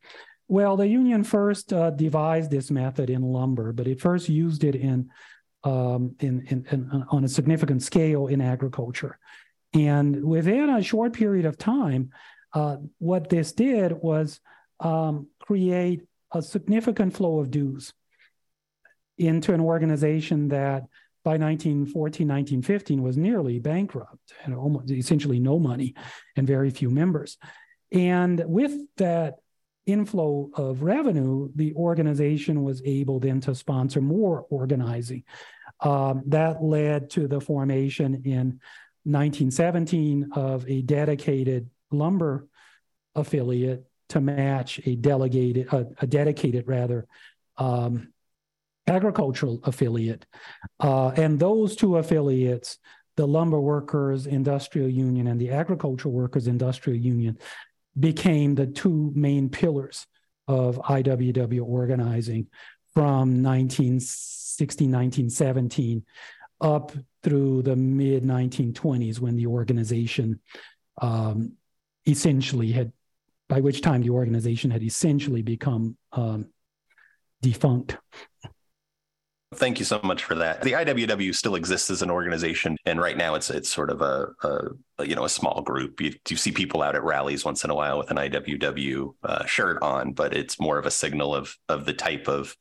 well 0.53 0.77
the 0.77 0.87
union 0.87 1.25
first 1.25 1.73
uh, 1.73 1.91
devised 1.91 2.51
this 2.51 2.71
method 2.71 3.09
in 3.09 3.23
lumber 3.23 3.73
but 3.73 3.87
it 3.87 4.01
first 4.01 4.29
used 4.29 4.65
it 4.65 4.75
in, 4.75 5.09
um, 5.65 6.15
in, 6.21 6.45
in, 6.49 6.67
in 6.71 7.05
on 7.11 7.25
a 7.25 7.29
significant 7.29 7.83
scale 7.83 8.27
in 8.27 8.41
agriculture 8.41 9.19
and 9.73 10.23
within 10.23 10.69
a 10.69 10.83
short 10.83 11.15
period 11.15 11.47
of 11.47 11.57
time 11.57 12.11
uh, 12.53 12.77
what 12.99 13.31
this 13.31 13.53
did 13.53 13.93
was 13.93 14.41
um, 14.81 15.27
create 15.41 16.03
a 16.33 16.43
significant 16.43 17.15
flow 17.15 17.38
of 17.38 17.51
dues 17.51 17.95
into 19.17 19.55
an 19.55 19.61
organization 19.61 20.49
that 20.49 20.83
by 21.25 21.37
1914, 21.38 22.27
1915 22.27 23.03
was 23.03 23.17
nearly 23.17 23.59
bankrupt 23.61 24.33
and 24.45 24.55
almost 24.55 24.91
essentially 24.91 25.38
no 25.38 25.59
money 25.59 25.95
and 26.37 26.47
very 26.47 26.71
few 26.71 26.91
members. 26.91 27.38
And 27.93 28.43
with 28.47 28.73
that 28.97 29.37
inflow 29.87 30.51
of 30.55 30.83
revenue, 30.83 31.51
the 31.55 31.75
organization 31.75 32.62
was 32.62 32.83
able 32.85 33.18
then 33.18 33.40
to 33.40 33.55
sponsor 33.55 34.01
more 34.01 34.47
organizing. 34.51 35.25
Um, 35.81 36.23
that 36.27 36.62
led 36.62 37.11
to 37.11 37.27
the 37.27 37.40
formation 37.40 38.23
in 38.25 38.61
1917 39.05 40.31
of 40.33 40.68
a 40.68 40.83
dedicated 40.83 41.68
lumber 41.90 42.47
affiliate 43.14 43.85
to 44.11 44.21
match 44.21 44.81
a 44.87 44.95
delegated, 44.95 45.73
a, 45.73 45.87
a 46.01 46.07
dedicated 46.07 46.68
rather, 46.68 47.07
um, 47.57 48.12
agricultural 48.87 49.61
affiliate. 49.64 50.27
Uh, 50.81 51.09
and 51.09 51.38
those 51.38 51.77
two 51.77 51.97
affiliates, 51.97 52.79
the 53.16 53.27
Lumber 53.27 53.61
Workers 53.61 54.27
Industrial 54.27 54.88
Union 54.88 55.27
and 55.27 55.40
the 55.40 55.51
Agricultural 55.51 56.14
Workers 56.14 56.47
Industrial 56.47 56.99
Union, 56.99 57.38
became 57.99 58.55
the 58.55 58.67
two 58.67 59.13
main 59.15 59.49
pillars 59.49 60.07
of 60.49 60.77
IWW 60.77 61.63
organizing 61.65 62.47
from 62.95 63.43
1916, 63.43 64.91
1917 64.91 66.05
up 66.61 66.93
through 67.23 67.63
the 67.63 67.77
mid 67.77 68.23
1920s 68.23 69.19
when 69.19 69.37
the 69.37 69.47
organization 69.47 70.41
um, 71.01 71.53
essentially 72.07 72.73
had, 72.73 72.93
by 73.49 73.61
which 73.61 73.81
time 73.81 74.03
the 74.03 74.11
organization 74.11 74.71
had 74.71 74.83
essentially 74.83 75.43
become 75.43 75.97
um, 76.13 76.47
defunct. 77.41 77.97
Thank 79.55 79.79
you 79.79 79.85
so 79.85 80.01
much 80.03 80.25
for 80.25 80.35
that. 80.37 80.62
The 80.62 80.73
IWW 80.73 81.35
still 81.35 81.55
exists 81.57 81.91
as 81.91 82.03
an 82.03 82.11
organization, 82.11 82.77
and 82.87 83.01
right 83.01 83.17
now 83.17 83.35
it's 83.35 83.51
it's 83.51 83.69
sort 83.69 83.91
of 83.91 84.01
a, 84.01 84.29
a 84.43 85.05
you 85.05 85.15
know 85.15 85.25
a 85.25 85.29
small 85.29 85.62
group. 85.62 86.01
You, 86.01 86.15
you, 86.29 86.37
see 86.37 86.53
people 86.53 86.83
out 86.83 86.95
at 86.95 87.05
rallies 87.05 87.45
once 87.45 87.65
in 87.65 87.71
a 87.71 87.75
while 87.75 87.99
with 87.99 88.11
an 88.11 88.17
IWW 88.17 89.15
uh, 89.23 89.45
shirt 89.45 89.83
on, 89.83 90.12
but 90.12 90.35
it's 90.35 90.59
more 90.59 90.79
of 90.79 90.87
a 90.87 90.91
signal 90.91 91.35
of 91.35 91.57
of 91.69 91.85
the 91.85 91.93
type 91.93 92.29
of 92.29 92.57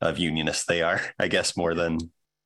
of 0.00 0.18
unionists 0.18 0.64
they 0.64 0.82
are, 0.82 1.00
I 1.18 1.28
guess, 1.28 1.56
more 1.56 1.74
than 1.74 1.98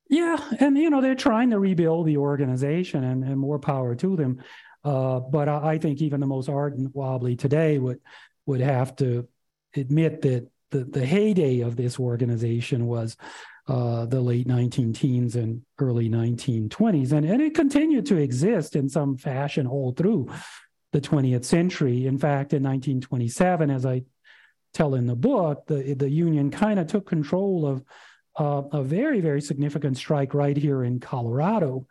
yeah. 0.09 0.37
And 0.59 0.77
you 0.77 0.89
know 0.89 1.01
they're 1.01 1.15
trying 1.15 1.49
to 1.51 1.59
rebuild 1.59 2.05
the 2.05 2.17
organization, 2.17 3.03
and, 3.03 3.23
and 3.23 3.39
more 3.39 3.59
power 3.59 3.95
to 3.95 4.15
them. 4.15 4.43
Uh, 4.83 5.19
but 5.19 5.49
I, 5.49 5.71
I, 5.71 5.77
think 5.77 6.01
even 6.01 6.19
the 6.19 6.25
most 6.25 6.47
ardent 6.47 6.95
wobbly 6.95 7.35
today 7.35 7.79
would 7.79 7.99
would 8.45 8.61
have 8.61 8.95
to 8.97 9.27
admit 9.75 10.21
that 10.21 10.49
the, 10.71 10.83
the 10.83 11.05
heyday 11.05 11.61
of 11.61 11.75
this 11.75 11.99
organization 11.99 12.85
was 12.87 13.17
uh, 13.69 14.05
the 14.05 14.19
late 14.19 14.47
19 14.47 14.93
teens 14.93 15.35
and 15.35 15.61
early 15.77 16.09
1920s. 16.09 17.11
And, 17.11 17.25
and 17.25 17.41
it 17.41 17.53
continued 17.53 18.05
to 18.07 18.17
exist 18.17 18.75
in 18.75 18.89
some 18.89 19.15
fashion 19.15 19.67
all 19.67 19.91
through 19.91 20.29
the 20.91 20.99
20th 20.99 21.45
century. 21.45 22.07
In 22.07 22.17
fact, 22.17 22.53
in 22.53 22.63
1927, 22.63 23.69
as 23.69 23.85
I 23.85 24.03
tell 24.73 24.95
in 24.95 25.05
the 25.05 25.15
book, 25.15 25.67
the, 25.67 25.93
the 25.93 26.09
union 26.09 26.49
kind 26.49 26.79
of 26.79 26.87
took 26.87 27.07
control 27.07 27.67
of 27.67 27.83
uh, 28.37 28.77
a 28.77 28.81
very, 28.81 29.21
very 29.21 29.41
significant 29.41 29.97
strike 29.97 30.33
right 30.33 30.57
here 30.57 30.83
in 30.83 30.99
Colorado 30.99 31.85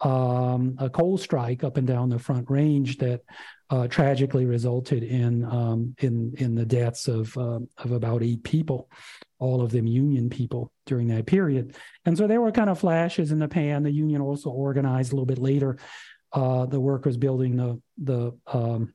um, 0.00 0.76
a 0.78 0.90
coal 0.90 1.16
strike 1.16 1.64
up 1.64 1.76
and 1.76 1.86
down 1.86 2.08
the 2.08 2.18
Front 2.18 2.50
Range 2.50 2.98
that 2.98 3.22
uh, 3.70 3.88
tragically 3.88 4.44
resulted 4.44 5.02
in 5.02 5.44
um, 5.44 5.94
in 5.98 6.34
in 6.38 6.54
the 6.54 6.66
deaths 6.66 7.08
of 7.08 7.36
uh, 7.36 7.60
of 7.78 7.92
about 7.92 8.22
eight 8.22 8.42
people, 8.44 8.90
all 9.38 9.60
of 9.62 9.70
them 9.70 9.86
Union 9.86 10.30
people 10.30 10.72
during 10.86 11.08
that 11.08 11.26
period. 11.26 11.76
And 12.04 12.16
so 12.16 12.26
there 12.26 12.40
were 12.40 12.52
kind 12.52 12.70
of 12.70 12.78
flashes 12.78 13.32
in 13.32 13.38
the 13.38 13.48
pan. 13.48 13.82
The 13.82 13.90
Union 13.90 14.20
also 14.20 14.50
organized 14.50 15.12
a 15.12 15.14
little 15.14 15.26
bit 15.26 15.38
later 15.38 15.78
uh, 16.32 16.66
the 16.66 16.80
workers 16.80 17.16
building 17.16 17.56
the 17.56 17.80
the 17.98 18.32
um, 18.46 18.94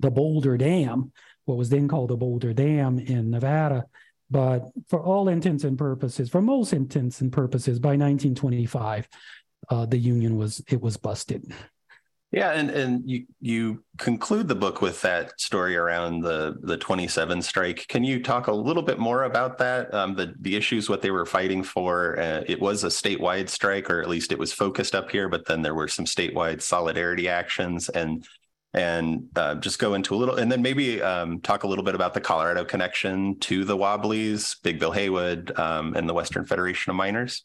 the 0.00 0.10
Boulder 0.10 0.56
Dam, 0.56 1.12
what 1.44 1.56
was 1.56 1.70
then 1.70 1.88
called 1.88 2.10
the 2.10 2.16
Boulder 2.16 2.52
Dam 2.52 2.98
in 2.98 3.30
Nevada. 3.30 3.86
But 4.30 4.64
for 4.88 5.00
all 5.00 5.28
intents 5.28 5.62
and 5.64 5.78
purposes, 5.78 6.28
for 6.28 6.42
most 6.42 6.72
intents 6.72 7.20
and 7.20 7.32
purposes, 7.32 7.78
by 7.78 7.90
1925, 7.90 9.08
uh, 9.68 9.86
the 9.86 9.98
union 9.98 10.36
was 10.36 10.62
it 10.68 10.80
was 10.80 10.96
busted. 10.96 11.52
Yeah, 12.32 12.50
and 12.50 12.70
and 12.70 13.08
you 13.08 13.24
you 13.40 13.84
conclude 13.98 14.48
the 14.48 14.56
book 14.56 14.82
with 14.82 15.00
that 15.02 15.40
story 15.40 15.76
around 15.76 16.20
the 16.20 16.56
the 16.60 16.76
27 16.76 17.40
strike. 17.40 17.86
Can 17.86 18.02
you 18.02 18.20
talk 18.20 18.48
a 18.48 18.52
little 18.52 18.82
bit 18.82 18.98
more 18.98 19.22
about 19.24 19.58
that? 19.58 19.94
Um, 19.94 20.16
the 20.16 20.34
the 20.40 20.56
issues, 20.56 20.90
what 20.90 21.02
they 21.02 21.12
were 21.12 21.24
fighting 21.24 21.62
for. 21.62 22.18
Uh, 22.18 22.42
it 22.46 22.60
was 22.60 22.82
a 22.82 22.88
statewide 22.88 23.48
strike, 23.48 23.88
or 23.88 24.02
at 24.02 24.08
least 24.08 24.32
it 24.32 24.38
was 24.38 24.52
focused 24.52 24.96
up 24.96 25.10
here. 25.10 25.28
But 25.28 25.46
then 25.46 25.62
there 25.62 25.74
were 25.74 25.88
some 25.88 26.04
statewide 26.04 26.62
solidarity 26.62 27.28
actions, 27.28 27.88
and 27.90 28.26
and 28.76 29.28
uh, 29.36 29.54
just 29.54 29.78
go 29.78 29.94
into 29.94 30.14
a 30.14 30.16
little, 30.16 30.36
and 30.36 30.52
then 30.52 30.60
maybe 30.60 31.00
um, 31.00 31.40
talk 31.40 31.64
a 31.64 31.66
little 31.66 31.84
bit 31.84 31.94
about 31.94 32.12
the 32.12 32.20
Colorado 32.20 32.62
connection 32.62 33.38
to 33.40 33.64
the 33.64 33.76
Wobblies, 33.76 34.56
Big 34.62 34.78
Bill 34.78 34.92
Haywood, 34.92 35.58
um, 35.58 35.94
and 35.94 36.06
the 36.06 36.12
Western 36.12 36.44
Federation 36.44 36.90
of 36.90 36.96
Miners. 36.96 37.44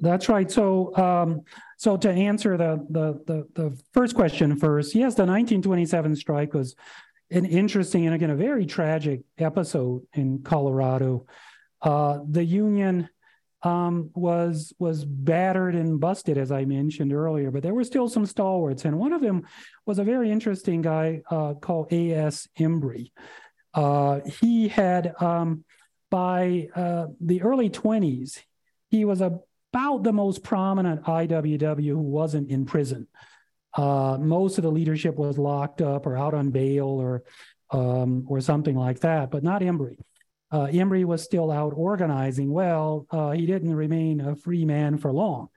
That's 0.00 0.28
right. 0.28 0.48
So, 0.48 0.96
um, 0.96 1.40
so 1.76 1.96
to 1.96 2.10
answer 2.10 2.56
the, 2.56 2.86
the, 2.90 3.22
the 3.26 3.48
the 3.54 3.82
first 3.92 4.14
question 4.14 4.56
first, 4.56 4.94
yes, 4.94 5.14
the 5.14 5.22
1927 5.22 6.16
strike 6.16 6.54
was 6.54 6.74
an 7.30 7.44
interesting 7.44 8.06
and 8.06 8.14
again 8.14 8.30
a 8.30 8.36
very 8.36 8.66
tragic 8.66 9.22
episode 9.38 10.02
in 10.12 10.42
Colorado. 10.42 11.26
Uh, 11.82 12.20
the 12.28 12.44
union 12.44 13.08
um, 13.62 14.10
was 14.14 14.72
was 14.78 15.04
battered 15.04 15.74
and 15.74 15.98
busted, 15.98 16.36
as 16.36 16.52
I 16.52 16.64
mentioned 16.64 17.12
earlier, 17.12 17.50
but 17.50 17.62
there 17.62 17.74
were 17.74 17.84
still 17.84 18.08
some 18.08 18.26
stalwarts, 18.26 18.84
and 18.84 18.98
one 18.98 19.12
of 19.12 19.22
them 19.22 19.46
was 19.86 19.98
a 19.98 20.04
very 20.04 20.30
interesting 20.30 20.82
guy 20.82 21.22
uh, 21.30 21.54
called 21.54 21.92
A.S. 21.92 22.46
Embree. 22.58 23.10
Uh, 23.72 24.20
he 24.40 24.68
had 24.68 25.14
um, 25.20 25.64
by 26.10 26.68
uh, 26.76 27.06
the 27.20 27.42
early 27.42 27.70
20s, 27.70 28.40
he 28.90 29.04
was 29.04 29.20
about 29.74 30.02
the 30.02 30.12
most 30.12 30.42
prominent 30.42 31.02
IWW 31.02 31.88
who 31.88 31.98
wasn't 31.98 32.48
in 32.48 32.64
prison. 32.64 33.08
Uh, 33.76 34.16
most 34.20 34.56
of 34.56 34.62
the 34.62 34.70
leadership 34.70 35.16
was 35.16 35.36
locked 35.36 35.82
up 35.82 36.06
or 36.06 36.16
out 36.16 36.34
on 36.34 36.50
bail 36.50 36.86
or 36.86 37.24
um, 37.70 38.24
or 38.28 38.40
something 38.40 38.76
like 38.76 39.00
that, 39.00 39.30
but 39.30 39.42
not 39.42 39.62
Embree 39.62 39.96
uh, 40.54 40.68
Embree 40.68 41.04
was 41.04 41.20
still 41.20 41.50
out 41.50 41.72
organizing. 41.74 42.52
Well, 42.52 43.08
uh, 43.10 43.32
he 43.32 43.44
didn't 43.44 43.74
remain 43.74 44.20
a 44.20 44.36
free 44.36 44.64
man 44.64 44.98
for 44.98 45.12
long 45.12 45.48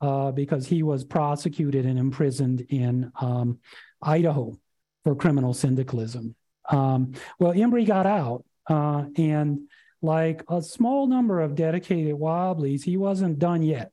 uh, 0.00 0.30
because 0.30 0.64
he 0.64 0.84
was 0.84 1.04
prosecuted 1.04 1.86
and 1.86 1.98
imprisoned 1.98 2.60
in 2.68 3.10
um, 3.20 3.58
Idaho 4.00 4.56
for 5.02 5.16
criminal 5.16 5.54
syndicalism. 5.54 6.36
Um, 6.70 7.14
well, 7.40 7.52
Embree 7.52 7.84
got 7.84 8.06
out, 8.06 8.44
uh, 8.70 9.06
and 9.16 9.68
like 10.04 10.44
a 10.48 10.60
small 10.62 11.06
number 11.06 11.40
of 11.40 11.54
dedicated 11.54 12.14
Wobblies, 12.14 12.84
he 12.84 12.96
wasn't 12.96 13.38
done 13.38 13.62
yet. 13.62 13.90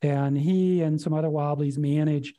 And 0.00 0.38
he 0.38 0.82
and 0.82 1.00
some 1.00 1.12
other 1.12 1.28
Wobblies 1.28 1.76
managed 1.76 2.36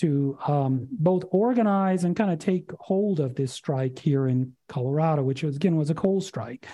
to 0.00 0.36
um, 0.46 0.88
both 0.90 1.24
organize 1.30 2.04
and 2.04 2.16
kind 2.16 2.30
of 2.30 2.38
take 2.38 2.70
hold 2.78 3.20
of 3.20 3.34
this 3.34 3.52
strike 3.52 3.98
here 3.98 4.26
in 4.26 4.54
Colorado, 4.68 5.22
which 5.22 5.42
was, 5.42 5.56
again 5.56 5.76
was 5.76 5.90
a 5.90 5.94
coal 5.94 6.20
strike 6.20 6.66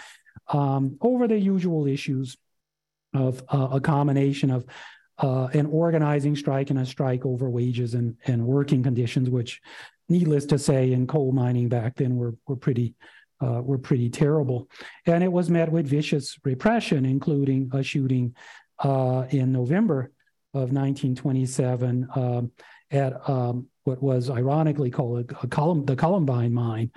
um, 0.48 0.96
over 1.00 1.28
the 1.28 1.38
usual 1.38 1.86
issues 1.86 2.36
of 3.14 3.42
uh, 3.48 3.68
a 3.72 3.80
combination 3.80 4.50
of 4.50 4.64
uh, 5.18 5.48
an 5.52 5.66
organizing 5.66 6.34
strike 6.34 6.70
and 6.70 6.78
a 6.78 6.86
strike 6.86 7.24
over 7.26 7.48
wages 7.48 7.94
and, 7.94 8.16
and 8.26 8.44
working 8.44 8.82
conditions, 8.82 9.28
which, 9.28 9.60
needless 10.08 10.46
to 10.46 10.58
say, 10.58 10.92
in 10.92 11.06
coal 11.06 11.30
mining 11.32 11.68
back 11.68 11.94
then 11.96 12.16
were, 12.16 12.34
were 12.48 12.56
pretty 12.56 12.94
uh, 13.42 13.60
were 13.62 13.78
pretty 13.78 14.08
terrible. 14.08 14.68
And 15.06 15.22
it 15.24 15.32
was 15.32 15.50
met 15.50 15.70
with 15.70 15.86
vicious 15.86 16.38
repression, 16.44 17.04
including 17.04 17.70
a 17.72 17.82
shooting 17.82 18.34
uh, 18.78 19.26
in 19.30 19.52
November 19.52 20.12
of 20.54 20.72
1927 20.72 22.08
um, 22.14 22.52
at 22.90 23.28
um, 23.28 23.66
what 23.84 24.02
was 24.02 24.30
ironically 24.30 24.90
called 24.90 25.30
a, 25.30 25.38
a 25.42 25.48
Colum- 25.48 25.86
the 25.86 25.96
Columbine 25.96 26.52
mine 26.52 26.90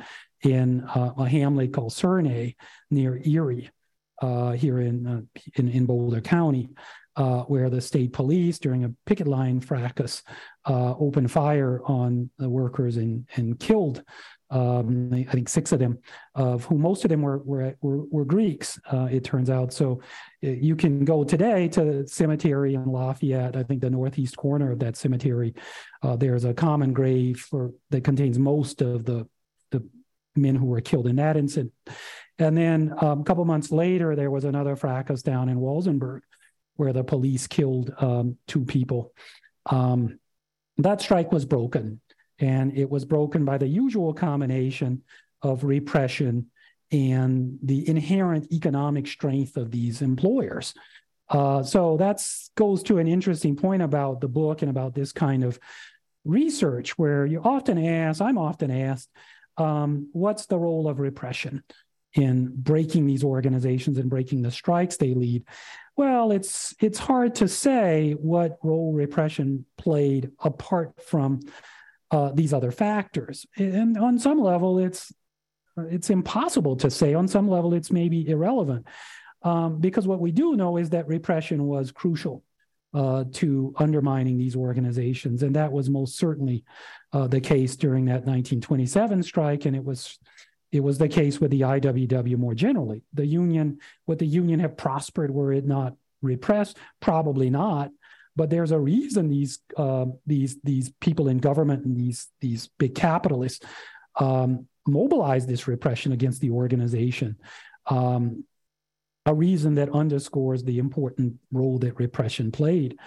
in 0.43 0.81
uh, 0.81 1.13
a 1.17 1.27
hamlet 1.27 1.73
called 1.73 1.93
Serene 1.93 2.53
near 2.91 3.21
Erie, 3.25 3.69
uh, 4.21 4.51
here 4.51 4.79
in, 4.79 5.07
uh, 5.07 5.21
in, 5.55 5.69
in 5.69 5.85
Boulder 5.85 6.21
County, 6.21 6.69
uh, 7.15 7.41
where 7.43 7.69
the 7.69 7.81
state 7.81 8.13
police, 8.13 8.59
during 8.59 8.83
a 8.83 8.93
picket 9.05 9.27
line 9.27 9.59
fracas, 9.59 10.21
uh, 10.65 10.95
opened 10.97 11.31
fire 11.31 11.81
on 11.85 12.29
the 12.37 12.49
workers 12.49 12.97
and 12.97 13.27
and 13.35 13.59
killed. 13.59 14.03
Um, 14.49 15.11
I 15.13 15.31
think 15.31 15.49
six 15.49 15.71
of 15.71 15.79
them, 15.79 15.97
of 16.35 16.65
whom 16.65 16.81
most 16.81 17.03
of 17.03 17.09
them 17.09 17.21
were 17.21 17.39
were 17.39 17.75
were, 17.81 18.05
were 18.05 18.25
Greeks. 18.25 18.79
Uh, 18.91 19.07
it 19.11 19.23
turns 19.23 19.49
out. 19.49 19.73
So 19.73 20.01
you 20.41 20.75
can 20.75 21.03
go 21.03 21.23
today 21.23 21.67
to 21.69 21.83
the 21.83 22.07
cemetery 22.07 22.75
in 22.75 22.85
Lafayette. 22.85 23.55
I 23.55 23.63
think 23.63 23.81
the 23.81 23.89
northeast 23.89 24.37
corner 24.37 24.71
of 24.71 24.79
that 24.79 24.97
cemetery, 24.97 25.55
there's 26.17 26.45
a 26.45 26.53
common 26.53 26.93
grave 26.93 27.39
for 27.39 27.71
that 27.89 28.03
contains 28.03 28.37
most 28.37 28.81
of 28.81 29.05
the 29.05 29.27
the 29.71 29.83
men 30.35 30.55
who 30.55 30.65
were 30.65 30.81
killed 30.81 31.07
in 31.07 31.15
that 31.15 31.37
incident. 31.37 31.73
And 32.37 32.57
then 32.57 32.93
um, 33.01 33.21
a 33.21 33.23
couple 33.23 33.45
months 33.45 33.71
later, 33.71 34.15
there 34.15 34.31
was 34.31 34.43
another 34.43 34.75
fracas 34.75 35.23
down 35.23 35.49
in 35.49 35.57
Walsenburg 35.57 36.21
where 36.75 36.93
the 36.93 37.03
police 37.03 37.47
killed 37.47 37.93
um, 37.99 38.37
two 38.47 38.65
people. 38.65 39.13
Um, 39.65 40.19
that 40.77 41.01
strike 41.01 41.31
was 41.31 41.45
broken, 41.45 42.01
and 42.39 42.77
it 42.77 42.89
was 42.89 43.05
broken 43.05 43.45
by 43.45 43.57
the 43.57 43.67
usual 43.67 44.13
combination 44.13 45.03
of 45.41 45.63
repression 45.63 46.47
and 46.91 47.57
the 47.63 47.87
inherent 47.87 48.51
economic 48.51 49.07
strength 49.07 49.57
of 49.57 49.71
these 49.71 50.01
employers. 50.01 50.73
Uh, 51.29 51.63
so 51.63 51.97
that 51.97 52.21
goes 52.55 52.83
to 52.83 52.99
an 52.99 53.07
interesting 53.07 53.55
point 53.55 53.81
about 53.81 54.21
the 54.21 54.27
book 54.27 54.61
and 54.61 54.69
about 54.69 54.93
this 54.93 55.11
kind 55.11 55.43
of 55.43 55.59
research, 56.23 56.97
where 56.97 57.25
you 57.25 57.41
often 57.43 57.83
ask, 57.83 58.21
I'm 58.21 58.37
often 58.37 58.71
asked, 58.71 59.09
um, 59.57 60.09
what's 60.11 60.45
the 60.45 60.59
role 60.59 60.87
of 60.87 60.99
repression 60.99 61.63
in 62.13 62.51
breaking 62.55 63.05
these 63.05 63.23
organizations 63.23 63.97
and 63.97 64.09
breaking 64.09 64.41
the 64.41 64.51
strikes 64.51 64.97
they 64.97 65.13
lead? 65.13 65.43
Well, 65.97 66.31
it's 66.31 66.75
it's 66.81 66.99
hard 66.99 67.35
to 67.35 67.47
say 67.47 68.13
what 68.13 68.57
role 68.63 68.93
repression 68.93 69.65
played 69.77 70.31
apart 70.39 71.01
from 71.07 71.41
uh, 72.11 72.31
these 72.33 72.53
other 72.53 72.71
factors. 72.71 73.45
And 73.57 73.97
on 73.97 74.19
some 74.19 74.39
level, 74.39 74.79
it's 74.79 75.11
it's 75.77 76.09
impossible 76.09 76.77
to 76.77 76.89
say. 76.89 77.13
On 77.13 77.27
some 77.27 77.49
level, 77.49 77.73
it's 77.73 77.91
maybe 77.91 78.29
irrelevant. 78.29 78.87
Um, 79.41 79.79
because 79.79 80.07
what 80.07 80.21
we 80.21 80.31
do 80.31 80.55
know 80.55 80.77
is 80.77 80.89
that 80.91 81.07
repression 81.07 81.65
was 81.65 81.91
crucial 81.91 82.43
uh, 82.93 83.25
to 83.33 83.73
undermining 83.77 84.37
these 84.37 84.55
organizations. 84.55 85.43
And 85.43 85.55
that 85.55 85.71
was 85.71 85.89
most 85.89 86.17
certainly 86.17 86.63
uh, 87.11 87.27
the 87.27 87.41
case 87.41 87.75
during 87.75 88.05
that 88.05 88.25
1927 88.25 89.21
strike. 89.23 89.65
And 89.65 89.75
it 89.75 89.83
was 89.83 90.17
it 90.71 90.83
was 90.83 90.97
the 90.97 91.07
case 91.07 91.39
with 91.39 91.51
the 91.51 91.61
IWW 91.61 92.37
more 92.37 92.55
generally. 92.55 93.03
The 93.13 93.25
union, 93.25 93.79
would 94.07 94.19
the 94.19 94.25
union 94.25 94.59
have 94.59 94.75
prospered 94.75 95.31
were 95.31 95.53
it 95.53 95.65
not 95.65 95.95
repressed? 96.21 96.77
Probably 96.99 97.49
not. 97.49 97.91
But 98.35 98.49
there's 98.49 98.71
a 98.71 98.79
reason 98.79 99.29
these 99.29 99.59
uh, 99.77 100.05
these 100.25 100.57
these 100.63 100.91
people 100.99 101.27
in 101.27 101.37
government 101.37 101.85
and 101.85 101.95
these 101.95 102.27
these 102.41 102.69
big 102.77 102.95
capitalists 102.95 103.65
um, 104.17 104.67
mobilized 104.87 105.47
this 105.47 105.67
repression 105.67 106.11
against 106.11 106.41
the 106.41 106.51
organization. 106.51 107.37
Um, 107.87 108.43
a 109.25 109.33
reason 109.33 109.75
that 109.75 109.89
underscores 109.89 110.63
the 110.63 110.77
important 110.77 111.35
role 111.51 111.79
that 111.79 111.97
repression 111.97 112.51
played 112.51 112.97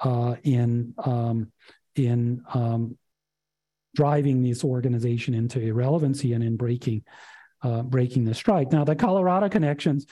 uh, 0.00 0.36
in 0.42 0.94
um, 0.98 1.50
in 1.96 2.42
um, 2.52 2.96
driving 3.94 4.42
this 4.42 4.64
organization 4.64 5.34
into 5.34 5.60
irrelevancy 5.60 6.32
and 6.32 6.44
in 6.44 6.56
breaking 6.56 7.04
uh, 7.62 7.82
breaking 7.82 8.24
the 8.24 8.34
strike. 8.34 8.70
Now, 8.70 8.84
the 8.84 8.94
Colorado 8.94 9.48
connections, 9.48 10.06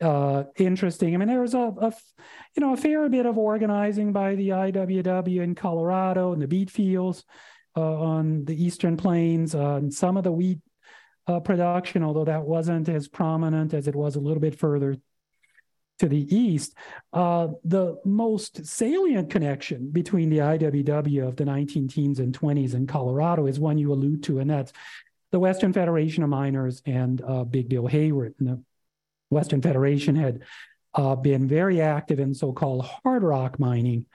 uh, 0.00 0.44
interesting. 0.56 1.14
I 1.14 1.18
mean, 1.18 1.28
there 1.28 1.40
was 1.40 1.54
a, 1.54 1.72
a, 1.80 1.92
you 2.56 2.60
know 2.60 2.72
a 2.72 2.76
fair 2.76 3.08
bit 3.08 3.26
of 3.26 3.38
organizing 3.38 4.12
by 4.12 4.34
the 4.34 4.50
IWW 4.50 5.42
in 5.42 5.54
Colorado 5.54 6.32
and 6.32 6.42
the 6.42 6.48
beet 6.48 6.70
fields 6.70 7.24
uh, 7.76 7.80
on 7.80 8.44
the 8.44 8.62
Eastern 8.62 8.96
Plains, 8.96 9.54
uh, 9.54 9.74
and 9.74 9.92
some 9.92 10.16
of 10.16 10.24
the 10.24 10.32
wheat 10.32 10.60
uh, 11.26 11.40
production, 11.40 12.02
although 12.02 12.24
that 12.24 12.44
wasn't 12.44 12.88
as 12.88 13.08
prominent 13.08 13.74
as 13.74 13.88
it 13.88 13.94
was 13.94 14.16
a 14.16 14.20
little 14.20 14.40
bit 14.40 14.58
further 14.58 14.96
to 16.00 16.08
the 16.08 16.34
east. 16.34 16.74
Uh, 17.12 17.48
the 17.64 17.96
most 18.04 18.66
salient 18.66 19.30
connection 19.30 19.90
between 19.90 20.28
the 20.28 20.38
IWW 20.38 21.26
of 21.26 21.36
the 21.36 21.44
19 21.44 21.88
teens 21.88 22.18
and 22.18 22.38
20s 22.38 22.74
in 22.74 22.86
Colorado 22.86 23.46
is 23.46 23.60
one 23.60 23.78
you 23.78 23.92
allude 23.92 24.22
to, 24.24 24.40
and 24.40 24.50
that's 24.50 24.72
the 25.30 25.38
Western 25.38 25.72
Federation 25.72 26.22
of 26.22 26.30
Miners 26.30 26.82
and 26.84 27.22
uh, 27.22 27.44
Big 27.44 27.68
Bill 27.68 27.86
Haywood. 27.86 28.34
And 28.38 28.48
the 28.48 28.62
Western 29.34 29.60
Federation 29.60 30.14
had 30.16 30.42
uh, 30.94 31.16
been 31.16 31.46
very 31.48 31.80
active 31.80 32.20
in 32.20 32.34
so-called 32.34 32.84
hard 32.84 33.22
rock 33.22 33.58
mining 33.58 34.06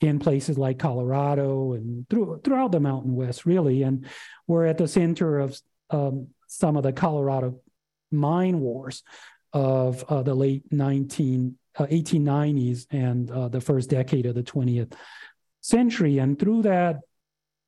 in 0.00 0.18
places 0.18 0.58
like 0.58 0.78
Colorado 0.78 1.74
and 1.74 2.08
through, 2.08 2.40
throughout 2.42 2.72
the 2.72 2.80
Mountain 2.80 3.14
West, 3.14 3.46
really, 3.46 3.82
and 3.82 4.06
were 4.46 4.66
at 4.66 4.78
the 4.78 4.88
center 4.88 5.38
of 5.38 5.60
um, 5.90 6.28
some 6.48 6.76
of 6.76 6.82
the 6.82 6.92
Colorado 6.92 7.60
mine 8.10 8.60
wars 8.60 9.02
of 9.52 10.04
uh, 10.08 10.22
the 10.22 10.34
late 10.34 10.64
19, 10.72 11.56
1890s 11.78 12.82
uh, 12.82 12.96
and 12.96 13.30
uh, 13.30 13.48
the 13.48 13.60
first 13.60 13.90
decade 13.90 14.26
of 14.26 14.34
the 14.34 14.42
20th 14.42 14.92
century. 15.60 16.18
And 16.18 16.38
through 16.38 16.62
that 16.62 17.00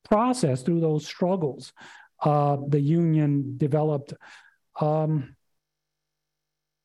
process, 0.05 0.62
through 0.62 0.81
those 0.81 1.07
struggles, 1.07 1.73
uh, 2.21 2.57
the 2.67 2.81
Union 2.81 3.57
developed 3.57 4.14
um, 4.81 5.37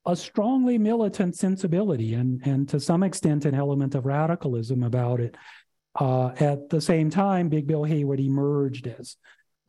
a 0.06 0.16
strongly 0.16 0.78
militant 0.78 1.36
sensibility 1.36 2.14
and, 2.14 2.42
and 2.46 2.70
to 2.70 2.80
some 2.80 3.04
extent 3.04 3.46
an 3.46 3.54
element 3.54 3.96
of 3.96 4.06
radicalism 4.06 4.84
about 4.84 5.20
it. 5.20 5.36
Uh, 6.00 6.28
at 6.40 6.70
the 6.70 6.80
same 6.80 7.10
time, 7.10 7.50
Big 7.50 7.68
Bill 7.68 7.84
Haywood 7.84 8.20
emerged 8.20 8.88
as 8.88 9.18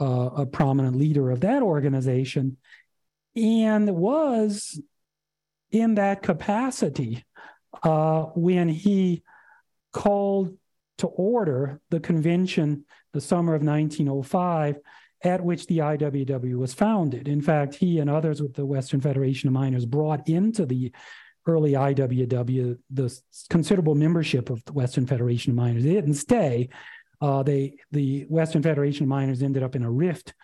uh, 0.00 0.30
a 0.36 0.46
prominent 0.46 0.96
leader 0.96 1.30
of 1.30 1.40
that 1.40 1.62
organization 1.62 2.56
and 3.36 3.94
was 3.94 4.80
in 5.70 5.94
that 5.96 6.22
capacity 6.22 7.24
uh, 7.82 8.22
when 8.34 8.68
he 8.68 9.22
called 9.92 10.56
to 10.98 11.06
order 11.06 11.80
the 11.90 12.00
convention 12.00 12.84
the 13.12 13.20
summer 13.20 13.54
of 13.54 13.62
1905 13.62 14.76
at 15.22 15.42
which 15.42 15.66
the 15.66 15.78
IWW 15.78 16.56
was 16.56 16.72
founded. 16.72 17.28
In 17.28 17.42
fact, 17.42 17.74
he 17.74 17.98
and 17.98 18.08
others 18.08 18.40
with 18.40 18.54
the 18.54 18.64
Western 18.64 19.00
Federation 19.00 19.48
of 19.48 19.52
Miners 19.52 19.84
brought 19.84 20.28
into 20.28 20.64
the 20.64 20.92
early 21.46 21.72
IWW 21.72 22.78
the 22.90 23.20
considerable 23.48 23.94
membership 23.94 24.50
of 24.50 24.64
the 24.64 24.72
Western 24.72 25.06
Federation 25.06 25.50
of 25.50 25.56
Miners. 25.56 25.84
They 25.84 25.92
didn't 25.92 26.14
stay. 26.14 26.68
Uh, 27.20 27.42
they 27.42 27.76
the 27.90 28.24
Western 28.28 28.62
Federation 28.62 29.04
of 29.04 29.08
Miners 29.08 29.42
ended 29.42 29.62
up 29.62 29.76
in 29.76 29.82
a 29.82 29.90
rift 29.90 30.34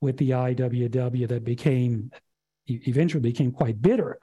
with 0.00 0.16
the 0.18 0.30
IWW 0.30 1.28
that 1.28 1.44
became 1.44 2.10
eventually 2.66 3.22
became 3.22 3.52
quite 3.52 3.80
bitter. 3.80 4.18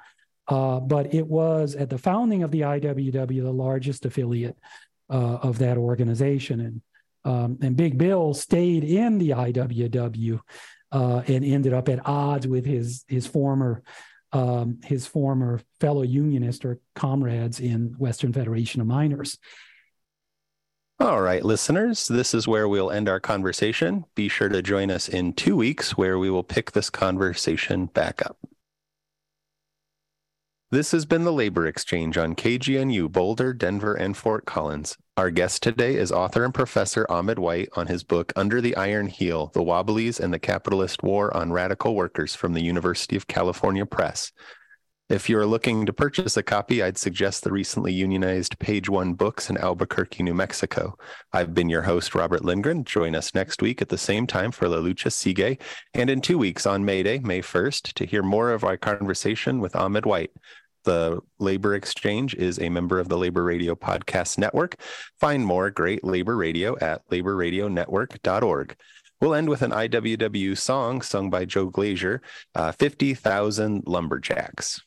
Uh, 0.47 0.79
but 0.79 1.13
it 1.13 1.25
was 1.25 1.75
at 1.75 1.89
the 1.89 1.97
founding 1.97 2.43
of 2.43 2.51
the 2.51 2.61
IWW 2.61 3.41
the 3.41 3.51
largest 3.51 4.05
affiliate 4.05 4.57
uh, 5.09 5.37
of 5.41 5.59
that 5.59 5.77
organization, 5.77 6.59
and 6.59 6.81
um, 7.25 7.57
and 7.61 7.75
Big 7.75 7.97
Bill 7.97 8.33
stayed 8.33 8.83
in 8.83 9.17
the 9.17 9.31
IWW 9.31 10.39
uh, 10.91 11.23
and 11.27 11.43
ended 11.43 11.73
up 11.73 11.89
at 11.89 12.05
odds 12.05 12.47
with 12.47 12.65
his 12.65 13.03
his 13.07 13.25
former 13.25 13.83
um, 14.31 14.79
his 14.83 15.05
former 15.05 15.61
fellow 15.79 16.01
unionist 16.01 16.65
or 16.65 16.79
comrades 16.95 17.59
in 17.59 17.95
Western 17.97 18.33
Federation 18.33 18.81
of 18.81 18.87
Miners. 18.87 19.37
All 20.99 21.21
right, 21.21 21.43
listeners, 21.43 22.07
this 22.07 22.33
is 22.33 22.47
where 22.47 22.67
we'll 22.67 22.91
end 22.91 23.09
our 23.09 23.19
conversation. 23.19 24.05
Be 24.15 24.29
sure 24.29 24.49
to 24.49 24.61
join 24.61 24.89
us 24.89 25.09
in 25.09 25.33
two 25.33 25.55
weeks 25.55 25.97
where 25.97 26.17
we 26.17 26.29
will 26.29 26.43
pick 26.43 26.71
this 26.71 26.89
conversation 26.89 27.87
back 27.87 28.25
up. 28.25 28.37
This 30.73 30.91
has 30.91 31.05
been 31.05 31.23
the 31.23 31.31
Labor 31.31 31.67
Exchange 31.67 32.17
on 32.17 32.33
KGNU 32.33 33.11
Boulder, 33.11 33.53
Denver, 33.53 33.93
and 33.93 34.17
Fort 34.17 34.47
Collins. 34.47 34.97
Our 35.15 35.29
guest 35.29 35.61
today 35.61 35.97
is 35.97 36.11
author 36.11 36.43
and 36.43 36.51
professor 36.51 37.05
Ahmed 37.11 37.37
White 37.37 37.69
on 37.75 37.85
his 37.85 38.03
book 38.03 38.33
Under 38.35 38.59
the 38.59 38.75
Iron 38.75 39.05
Heel 39.05 39.51
The 39.53 39.61
Wobblies 39.61 40.19
and 40.19 40.33
the 40.33 40.39
Capitalist 40.39 41.03
War 41.03 41.31
on 41.37 41.51
Radical 41.51 41.93
Workers 41.93 42.33
from 42.33 42.53
the 42.53 42.63
University 42.63 43.15
of 43.15 43.27
California 43.27 43.85
Press. 43.85 44.31
If 45.09 45.29
you're 45.29 45.45
looking 45.45 45.85
to 45.85 45.93
purchase 45.93 46.37
a 46.37 46.41
copy, 46.41 46.81
I'd 46.81 46.97
suggest 46.97 47.43
the 47.43 47.51
recently 47.51 47.93
unionized 47.93 48.57
Page 48.57 48.89
One 48.89 49.13
Books 49.13 49.51
in 49.51 49.57
Albuquerque, 49.57 50.23
New 50.23 50.33
Mexico. 50.33 50.97
I've 51.31 51.53
been 51.53 51.69
your 51.69 51.83
host, 51.83 52.15
Robert 52.15 52.43
Lindgren. 52.43 52.83
Join 52.83 53.13
us 53.13 53.35
next 53.35 53.61
week 53.61 53.79
at 53.83 53.89
the 53.89 53.97
same 53.99 54.25
time 54.25 54.51
for 54.51 54.67
La 54.67 54.77
Lucha 54.77 55.11
Sigue, 55.11 55.59
and 55.93 56.09
in 56.09 56.19
two 56.19 56.39
weeks 56.39 56.65
on 56.65 56.83
May 56.83 57.03
Day, 57.03 57.19
May 57.19 57.43
1st, 57.43 57.93
to 57.93 58.07
hear 58.07 58.23
more 58.23 58.49
of 58.49 58.63
our 58.63 58.75
conversation 58.75 59.59
with 59.59 59.75
Ahmed 59.75 60.07
White. 60.07 60.31
The 60.83 61.21
Labor 61.39 61.75
Exchange 61.75 62.35
is 62.35 62.59
a 62.59 62.69
member 62.69 62.99
of 62.99 63.09
the 63.09 63.17
Labor 63.17 63.43
Radio 63.43 63.75
Podcast 63.75 64.37
Network. 64.37 64.75
Find 65.19 65.45
more 65.45 65.69
great 65.69 66.03
labor 66.03 66.35
radio 66.35 66.77
at 66.79 67.07
laborradionetwork.org. 67.09 68.75
We'll 69.21 69.33
end 69.33 69.47
with 69.47 69.61
an 69.61 69.71
IWW 69.71 70.57
song 70.57 71.01
sung 71.01 71.29
by 71.29 71.45
Joe 71.45 71.69
Glazer 71.69 72.19
uh, 72.55 72.73
50,000 72.73 73.83
Lumberjacks. 73.87 74.81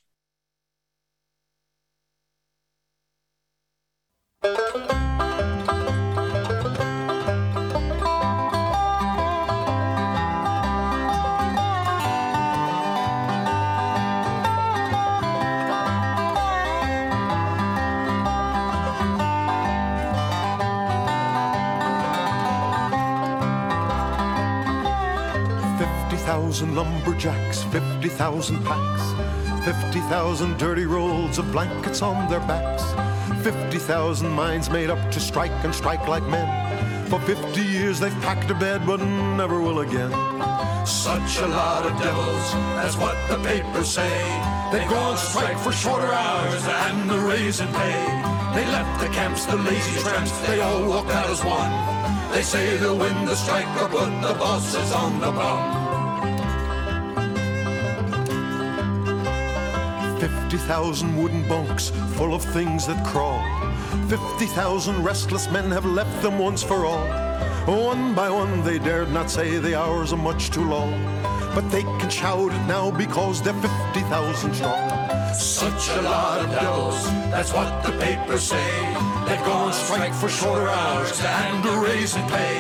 50,000 26.27 26.75
lumberjacks, 26.75 27.63
50,000 27.71 28.65
packs, 28.65 29.65
50,000 29.65 30.59
dirty 30.59 30.85
rolls 30.85 31.39
of 31.39 31.53
blankets 31.53 32.03
on 32.03 32.29
their 32.29 32.41
backs, 32.41 32.83
50,000 33.45 34.29
minds 34.33 34.69
made 34.69 34.91
up 34.91 34.99
to 35.13 35.21
strike 35.21 35.53
and 35.63 35.73
strike 35.73 36.09
like 36.09 36.25
men. 36.25 37.09
For 37.09 37.21
50 37.21 37.63
years 37.63 38.01
they've 38.01 38.21
packed 38.23 38.51
a 38.51 38.55
bed, 38.55 38.85
but 38.85 39.01
never 39.37 39.61
will 39.61 39.79
again. 39.87 40.11
Such 40.85 41.39
a 41.39 41.47
lot 41.47 41.87
of 41.87 41.97
devils, 42.03 42.53
that's 42.75 42.97
what 42.97 43.15
the 43.29 43.39
papers 43.49 43.89
say. 43.89 44.11
They've 44.73 44.91
gone 44.91 45.17
strike 45.17 45.59
for 45.59 45.71
shorter 45.71 46.13
hours 46.13 46.67
and 46.67 47.09
the 47.09 47.21
raise 47.21 47.61
in 47.61 47.69
pay. 47.69 48.03
They 48.53 48.67
left 48.67 49.01
the 49.01 49.11
camps, 49.15 49.47
the 49.47 49.55
lazy 49.55 50.01
tramps, 50.01 50.37
they 50.49 50.61
all 50.61 50.89
walked 50.89 51.11
out 51.11 51.31
as 51.31 51.45
one. 51.45 52.33
They 52.33 52.43
say 52.43 52.79
they'll 52.79 52.99
win 52.99 53.27
the 53.27 53.37
strike 53.37 53.69
or 53.81 53.89
put 53.89 54.11
the 54.27 54.35
bosses 54.35 54.93
on 54.93 55.21
the 55.21 55.31
bum. 55.31 55.86
50,000 60.29 61.17
wooden 61.17 61.47
bunks 61.49 61.91
full 62.17 62.35
of 62.35 62.43
things 62.43 62.85
that 62.89 63.07
crawl. 63.07 63.41
50,000 64.09 65.05
restless 65.05 65.49
men 65.53 65.71
have 65.71 65.85
left 65.85 66.21
them 66.21 66.37
once 66.37 66.65
for 66.65 66.85
all. 66.85 67.07
One 67.67 68.13
by 68.13 68.29
one, 68.31 68.65
they 68.65 68.81
dared 68.81 69.13
not 69.13 69.31
say 69.31 69.59
the 69.59 69.79
hours 69.79 70.13
are 70.13 70.17
much 70.17 70.51
too 70.51 70.69
long. 70.69 70.91
But 71.55 71.71
they 71.71 71.83
can 71.83 72.11
shout 72.11 72.53
it 72.53 72.67
now 72.67 72.91
because 72.91 73.41
they're 73.41 73.55
50,000 73.55 74.55
strong. 74.55 75.33
Such 75.33 75.91
a 75.91 76.03
lot 76.03 76.41
of 76.41 76.51
devils, 76.51 77.05
that's 77.31 77.53
what 77.53 77.85
the 77.85 77.93
papers 77.93 78.43
say. 78.43 79.16
They've 79.27 79.45
gone 79.45 79.73
strike 79.73 80.15
for 80.15 80.29
shorter 80.29 80.69
hours 80.69 81.21
and 81.21 81.65
a 81.67 81.79
raise 81.79 82.15
in 82.15 82.23
pay. 82.29 82.59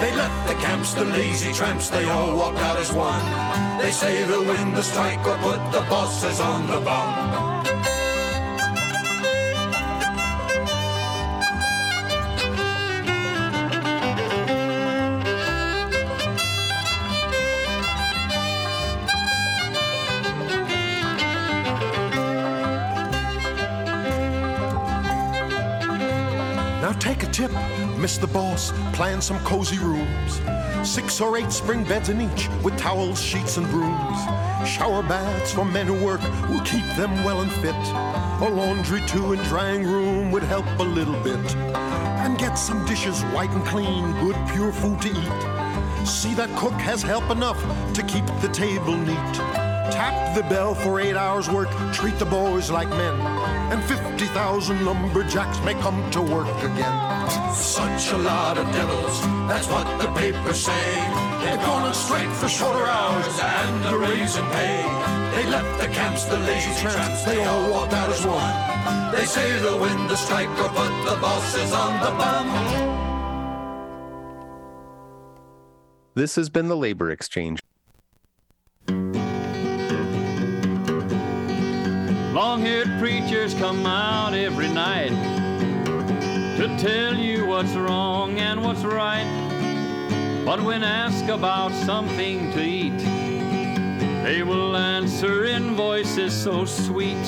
They 0.00 0.14
left 0.16 0.48
the 0.48 0.54
camps, 0.54 0.94
the 0.94 1.04
lazy 1.04 1.52
tramps, 1.52 1.90
they 1.90 2.08
all 2.08 2.34
walked 2.34 2.58
out 2.58 2.78
as 2.78 2.90
one. 2.92 3.24
They 3.78 3.90
say 3.90 4.24
they'll 4.24 4.44
win 4.44 4.72
the 4.72 4.82
strike 4.82 5.26
or 5.26 5.36
put 5.38 5.60
the 5.72 5.84
bosses 5.90 6.40
on 6.40 6.66
the 6.66 6.80
bum. 6.80 7.45
Take 26.98 27.22
a 27.22 27.26
tip, 27.26 27.50
miss 27.98 28.18
the 28.18 28.26
boss, 28.26 28.72
plan 28.92 29.20
some 29.20 29.38
cozy 29.40 29.78
rooms. 29.78 30.40
Six 30.82 31.20
or 31.20 31.36
eight 31.36 31.50
spring 31.50 31.84
beds 31.84 32.08
in 32.08 32.20
each 32.20 32.48
with 32.62 32.76
towels, 32.76 33.20
sheets, 33.20 33.56
and 33.56 33.66
brooms. 33.68 34.18
Shower 34.68 35.02
baths 35.02 35.52
for 35.52 35.64
men 35.64 35.86
who 35.86 36.04
work 36.04 36.20
will 36.48 36.60
keep 36.60 36.84
them 36.96 37.12
well 37.24 37.40
and 37.40 37.52
fit. 37.52 37.74
A 37.74 38.48
laundry 38.48 39.00
too 39.06 39.32
and 39.32 39.42
drying 39.44 39.84
room 39.84 40.30
would 40.30 40.42
help 40.42 40.66
a 40.78 40.82
little 40.82 41.20
bit. 41.22 41.56
And 41.56 42.38
get 42.38 42.54
some 42.54 42.84
dishes 42.86 43.22
white 43.34 43.50
and 43.50 43.64
clean, 43.64 44.12
good 44.20 44.36
pure 44.52 44.72
food 44.72 45.00
to 45.02 45.08
eat. 45.08 46.06
See 46.06 46.34
that 46.34 46.50
cook 46.56 46.74
has 46.74 47.02
help 47.02 47.30
enough 47.30 47.60
to 47.94 48.02
keep 48.02 48.26
the 48.40 48.48
table 48.52 48.96
neat. 48.96 49.34
Tap 49.92 50.34
the 50.34 50.42
bell 50.42 50.74
for 50.74 51.00
eight 51.00 51.16
hours 51.16 51.48
work, 51.48 51.68
treat 51.92 52.18
the 52.18 52.26
boys 52.26 52.70
like 52.70 52.88
men 52.88 53.35
and 53.70 53.82
50,000 53.84 54.84
lumberjacks 54.84 55.60
may 55.64 55.74
come 55.74 56.10
to 56.10 56.22
work 56.22 56.48
again. 56.62 57.54
Such 57.54 58.12
a 58.12 58.18
lot 58.18 58.58
of 58.58 58.66
devils, 58.72 59.20
that's 59.48 59.66
what 59.68 59.86
the 60.00 60.08
papers 60.12 60.64
say. 60.64 60.88
They're 61.42 61.56
going 61.56 61.92
straight 61.94 62.30
for 62.30 62.48
shorter 62.48 62.86
hours 62.86 63.38
and 63.40 63.94
a 63.94 63.98
raise 63.98 64.36
in 64.36 64.44
pay. 64.46 64.82
They 65.34 65.46
left 65.50 65.80
the 65.80 65.88
camps, 65.88 66.24
the 66.24 66.38
lazy 66.38 66.72
tramps, 66.80 67.24
they 67.24 67.44
all 67.44 67.70
walked 67.70 67.92
out 67.92 68.10
as 68.10 68.24
one. 68.24 69.12
They 69.12 69.24
say 69.26 69.58
they'll 69.60 69.80
win 69.80 70.06
the 70.06 70.16
strike 70.16 70.48
or 70.58 70.68
put 70.68 70.92
the 71.08 71.18
bosses 71.20 71.72
on 71.72 72.00
the 72.00 72.10
bum. 72.18 72.96
This 76.14 76.36
has 76.36 76.48
been 76.48 76.68
the 76.68 76.76
Labor 76.76 77.10
Exchange. 77.10 77.60
Long 82.36 82.60
haired 82.60 82.98
preachers 82.98 83.54
come 83.54 83.86
out 83.86 84.34
every 84.34 84.68
night 84.68 85.08
to 86.58 86.76
tell 86.78 87.16
you 87.16 87.46
what's 87.46 87.72
wrong 87.72 88.38
and 88.38 88.62
what's 88.62 88.84
right. 88.84 89.24
But 90.44 90.62
when 90.62 90.84
asked 90.84 91.30
about 91.30 91.72
something 91.72 92.52
to 92.52 92.60
eat, 92.60 92.98
they 94.22 94.42
will 94.42 94.76
answer 94.76 95.46
in 95.46 95.74
voices 95.76 96.34
so 96.34 96.66
sweet. 96.66 97.24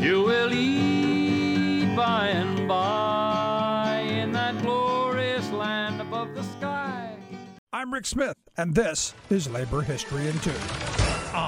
You 0.00 0.22
will 0.22 0.52
eat 0.52 1.96
by 1.96 2.28
and 2.28 2.68
by 2.68 3.98
in 4.08 4.30
that 4.30 4.62
glorious 4.62 5.50
land 5.50 6.00
above 6.00 6.36
the 6.36 6.44
sky. 6.44 7.16
I'm 7.72 7.92
Rick 7.92 8.06
Smith, 8.06 8.36
and 8.56 8.76
this 8.76 9.12
is 9.28 9.50
Labor 9.50 9.82
History 9.82 10.28
in 10.28 10.38
Two. 10.38 10.93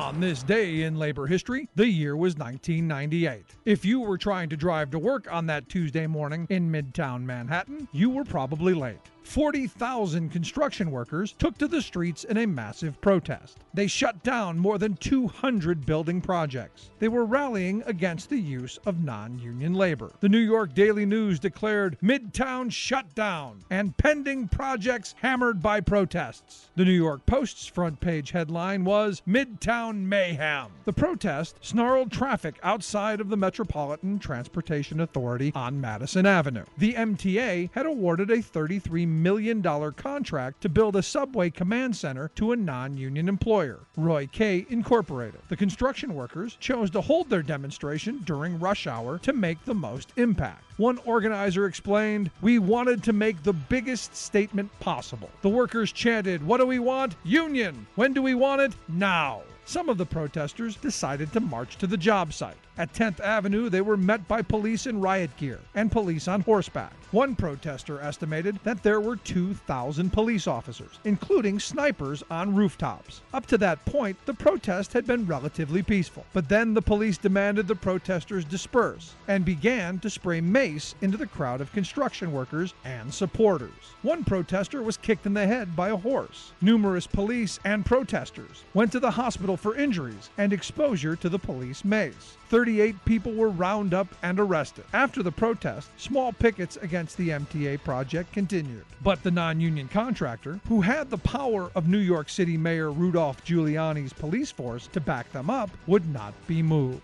On 0.07 0.21
this 0.21 0.45
day 0.45 0.83
in 0.83 1.01
labor 1.01 1.27
history, 1.27 1.69
the 1.75 1.89
year 1.89 2.17
was 2.17 2.37
1998. 2.37 3.45
If 3.65 3.85
you 3.85 3.99
were 3.99 4.17
trying 4.17 4.49
to 4.51 4.57
drive 4.57 4.89
to 4.93 5.01
work 5.01 5.27
on 5.33 5.47
that 5.47 5.69
Tuesday 5.69 6.07
morning 6.07 6.47
in 6.49 6.71
Midtown 6.71 7.25
Manhattan, 7.25 7.89
you 7.91 8.11
were 8.11 8.23
probably 8.23 8.73
late. 8.73 9.01
40,000 9.27 10.31
construction 10.31 10.91
workers 10.93 11.33
took 11.33 11.59
to 11.59 11.67
the 11.67 11.83
streets 11.83 12.23
in 12.23 12.37
a 12.37 12.47
massive 12.47 13.01
protest. 13.01 13.59
They 13.75 13.89
shut 13.89 14.23
down 14.23 14.57
more 14.57 14.79
than 14.79 14.97
200 14.97 15.85
building 15.85 16.21
projects. 16.21 16.91
They 17.01 17.09
were 17.09 17.25
rallying 17.25 17.83
against 17.87 18.31
the 18.31 18.39
use 18.39 18.79
of 18.87 19.03
non 19.03 19.39
union 19.39 19.75
labor. 19.75 20.13
The 20.21 20.29
New 20.29 20.39
York 20.39 20.75
Daily 20.75 21.05
News 21.05 21.41
declared 21.41 21.99
Midtown 22.01 22.71
shut 22.71 23.15
down 23.15 23.65
and 23.69 23.97
pending 23.97 24.47
projects 24.49 25.17
hammered 25.19 25.61
by 25.61 25.81
protests. 25.81 26.71
The 26.77 26.85
New 26.85 26.93
York 26.93 27.27
Post's 27.27 27.67
front 27.67 28.01
page 28.01 28.31
headline 28.31 28.85
was 28.85 29.23
Midtown 29.27 30.05
Mayhem. 30.05 30.71
The 30.85 30.93
protest 30.93 31.57
snarled 31.61 32.13
traffic 32.13 32.61
outside 32.63 33.21
of 33.21 33.29
the 33.29 33.37
Metropolitan 33.37 34.21
Transportation 34.21 35.01
Authority 35.01 35.51
on 35.55 35.81
Madison 35.81 36.27
Avenue. 36.27 36.65
The 36.79 36.95
MTA 36.95 37.71
had 37.73 37.87
awarded 37.87 38.31
a 38.31 38.41
33 38.41 39.05
million 39.17 39.63
contract 39.93 40.61
to 40.61 40.69
build 40.69 40.95
a 40.97 41.03
subway 41.03 41.51
command 41.51 41.97
center 41.97 42.31
to 42.37 42.53
a 42.53 42.57
non 42.57 42.97
union 42.97 43.29
employer, 43.29 43.81
Roy 43.97 44.29
Kay 44.31 44.67
Incorporated. 44.69 45.41
The 45.49 45.57
construction 45.57 46.15
workers 46.15 46.57
chose 46.61 46.91
to 46.91 47.01
hold 47.01 47.29
their 47.29 47.43
demonstration 47.43 48.23
during 48.25 48.59
rush 48.59 48.87
hour 48.87 49.19
to 49.19 49.33
make 49.33 49.65
the 49.65 49.75
most 49.75 50.13
impact. 50.17 50.65
One 50.77 50.99
organizer 51.05 51.67
explained, 51.67 52.31
We 52.41 52.59
wanted 52.59 53.03
to 53.05 53.13
make 53.13 53.43
the 53.43 53.53
biggest 53.53 54.15
statement 54.15 54.71
possible. 54.79 55.31
The 55.43 55.49
workers 55.49 55.91
chanted, 55.91 56.47
What 56.47 56.59
do 56.59 56.67
we 56.67 56.79
want? 56.79 57.17
Union! 57.25 57.87
When 57.95 58.13
do 58.13 58.23
we 58.23 58.35
want 58.35 58.61
it? 58.61 58.75
Now! 58.89 59.43
Some 59.65 59.89
of 59.89 59.99
the 59.99 60.07
protesters 60.07 60.77
decided 60.77 61.33
to 61.33 61.41
march 61.41 61.77
to 61.79 61.87
the 61.87 61.97
job 61.97 62.33
site. 62.33 62.66
At 62.79 62.93
10th 62.93 63.21
Avenue, 63.21 63.71
they 63.71 63.81
were 63.81 63.97
met 63.97 64.29
by 64.29 64.43
police 64.43 64.87
in 64.87 65.01
riot 65.01 65.35
gear 65.39 65.61
and 65.75 65.91
police 65.91 66.29
on 66.29 66.43
horseback. 66.43 66.93
One 67.11 67.35
protester 67.35 68.01
estimated 68.01 68.59
that 68.65 68.83
there 68.83 69.01
were 69.01 69.17
2,000 69.17 70.13
police 70.13 70.47
officers, 70.47 70.99
including 71.05 71.59
snipers 71.59 72.23
on 72.31 72.55
rooftops. 72.55 73.23
Up 73.33 73.47
to 73.47 73.57
that 73.59 73.83
point, 73.87 74.19
the 74.27 74.35
protest 74.35 74.93
had 74.93 75.07
been 75.07 75.25
relatively 75.25 75.83
peaceful. 75.83 76.27
But 76.35 76.51
then 76.51 76.75
the 76.75 76.83
police 76.83 77.17
demanded 77.17 77.67
the 77.67 77.77
protesters 77.77 78.45
disperse 78.45 79.15
and 79.27 79.45
began 79.45 79.99
to 80.01 80.11
spray 80.11 80.43
mace 80.43 80.95
into 81.01 81.17
the 81.17 81.27
crowd 81.27 81.63
of 81.63 81.73
construction 81.73 82.33
workers 82.33 82.75
and 82.85 83.15
supporters. 83.15 83.95
One 84.03 84.23
protester 84.23 84.83
was 84.83 84.99
kicked 84.99 85.25
in 85.25 85.33
the 85.33 85.47
head 85.47 85.75
by 85.75 85.89
a 85.89 85.97
horse. 85.97 86.53
Numerous 86.61 87.07
police 87.07 87.59
and 87.65 87.87
protesters 87.87 88.65
went 88.75 88.93
to 88.93 89.01
the 89.01 89.13
hospital 89.13 89.57
for 89.57 89.77
injuries 89.77 90.29
and 90.37 90.53
exposure 90.53 91.17
to 91.17 91.31
the 91.31 91.39
police 91.39 91.85
mace. 91.85 92.37
38 92.49 93.05
people 93.05 93.33
were 93.33 93.49
rounded 93.49 93.95
up 93.95 94.09
and 94.23 94.39
arrested. 94.39 94.85
After 94.93 95.23
the 95.23 95.33
protest, 95.33 95.91
small 95.97 96.33
pickets 96.33 96.77
against 96.77 97.17
the 97.17 97.31
MTA 97.31 97.83
project 97.83 98.33
continued. 98.33 98.85
But 99.03 99.23
the 99.23 99.31
non 99.31 99.61
union 99.61 99.89
contractor, 99.89 100.61
who 100.69 100.81
had 100.81 101.11
the 101.11 101.19
power 101.19 101.71
of 101.75 101.89
New 101.89 101.99
York 101.99 102.29
City 102.29 102.57
Mayor 102.57 102.93
Rudolph 102.93 103.45
Giuliani's 103.45 104.13
police 104.13 104.51
force 104.51 104.87
to 104.89 105.01
back 105.01 105.31
them 105.33 105.51
up, 105.51 105.71
would 105.87 106.13
not 106.13 106.35
be 106.47 106.63
moved. 106.63 107.03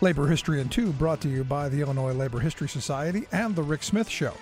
Labor 0.00 0.26
History 0.26 0.60
in 0.60 0.68
Two 0.68 0.92
brought 0.92 1.20
to 1.20 1.28
you 1.28 1.44
by 1.44 1.68
the 1.68 1.80
Illinois 1.80 2.12
Labor 2.12 2.40
History 2.40 2.68
Society 2.68 3.28
and 3.30 3.54
The 3.54 3.62
Rick 3.62 3.84
Smith 3.84 4.08
Show. 4.08 4.34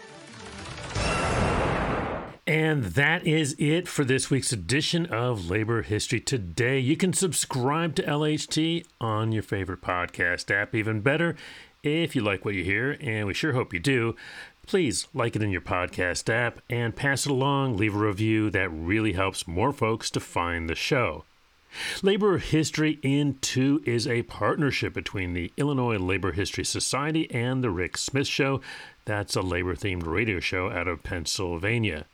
And 2.51 2.83
that 2.83 3.25
is 3.25 3.55
it 3.61 3.87
for 3.87 4.05
this 4.05 4.29
week's 4.29 4.51
edition 4.51 5.07
of 5.07 5.49
Labor 5.49 5.83
History 5.83 6.19
Today. 6.19 6.81
You 6.81 6.97
can 6.97 7.13
subscribe 7.13 7.95
to 7.95 8.03
LHT 8.03 8.87
on 9.01 9.31
your 9.31 9.45
favorite 9.45 9.83
podcast 9.83 10.51
app. 10.51 10.75
Even 10.75 11.01
better, 11.01 11.37
if 11.85 12.17
you 12.17 12.23
like 12.23 12.45
what 12.45 12.57
you 12.57 12.65
hear, 12.65 12.97
and 13.01 13.29
we 13.29 13.35
sure 13.35 13.53
hope 13.53 13.73
you 13.73 13.79
do, 13.79 14.17
please 14.67 15.07
like 15.15 15.37
it 15.37 15.45
in 15.45 15.51
your 15.51 15.61
podcast 15.61 16.29
app 16.29 16.59
and 16.69 16.97
pass 16.97 17.25
it 17.25 17.31
along. 17.31 17.77
Leave 17.77 17.95
a 17.95 17.99
review. 17.99 18.51
That 18.51 18.71
really 18.71 19.13
helps 19.13 19.47
more 19.47 19.73
folks 19.73 20.11
to 20.11 20.19
find 20.19 20.69
the 20.69 20.75
show. 20.75 21.23
Labor 22.03 22.39
History 22.39 22.99
in 23.05 23.39
Two 23.41 23.81
is 23.87 24.09
a 24.09 24.25
partnership 24.25 24.93
between 24.93 25.35
the 25.35 25.53
Illinois 25.57 25.99
Labor 25.99 26.33
History 26.33 26.65
Society 26.65 27.31
and 27.31 27.63
The 27.63 27.71
Rick 27.71 27.97
Smith 27.97 28.27
Show. 28.27 28.61
That's 29.05 29.37
a 29.37 29.41
labor 29.41 29.77
themed 29.77 30.05
radio 30.05 30.41
show 30.41 30.69
out 30.69 30.89
of 30.89 31.05
Pennsylvania. 31.05 32.07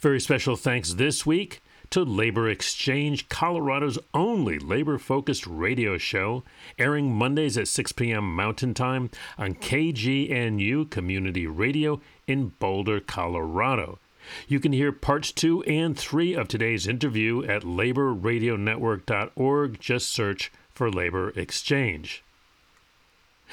Very 0.00 0.20
special 0.20 0.56
thanks 0.56 0.94
this 0.94 1.26
week 1.26 1.60
to 1.90 2.04
Labor 2.04 2.48
Exchange, 2.48 3.28
Colorado's 3.28 3.98
only 4.12 4.58
labor 4.58 4.98
focused 4.98 5.46
radio 5.46 5.96
show, 5.96 6.42
airing 6.78 7.14
Mondays 7.14 7.56
at 7.56 7.68
6 7.68 7.92
p.m. 7.92 8.34
Mountain 8.34 8.74
Time 8.74 9.10
on 9.38 9.54
KGNU 9.54 10.90
Community 10.90 11.46
Radio 11.46 12.00
in 12.26 12.48
Boulder, 12.58 12.98
Colorado. 13.00 13.98
You 14.46 14.60
can 14.60 14.72
hear 14.72 14.92
parts 14.92 15.32
two 15.32 15.62
and 15.62 15.98
three 15.98 16.34
of 16.34 16.48
today's 16.48 16.86
interview 16.86 17.42
at 17.44 17.62
laborradionetwork.org. 17.62 19.80
Just 19.80 20.10
search 20.10 20.52
for 20.70 20.90
Labor 20.90 21.30
Exchange. 21.30 22.22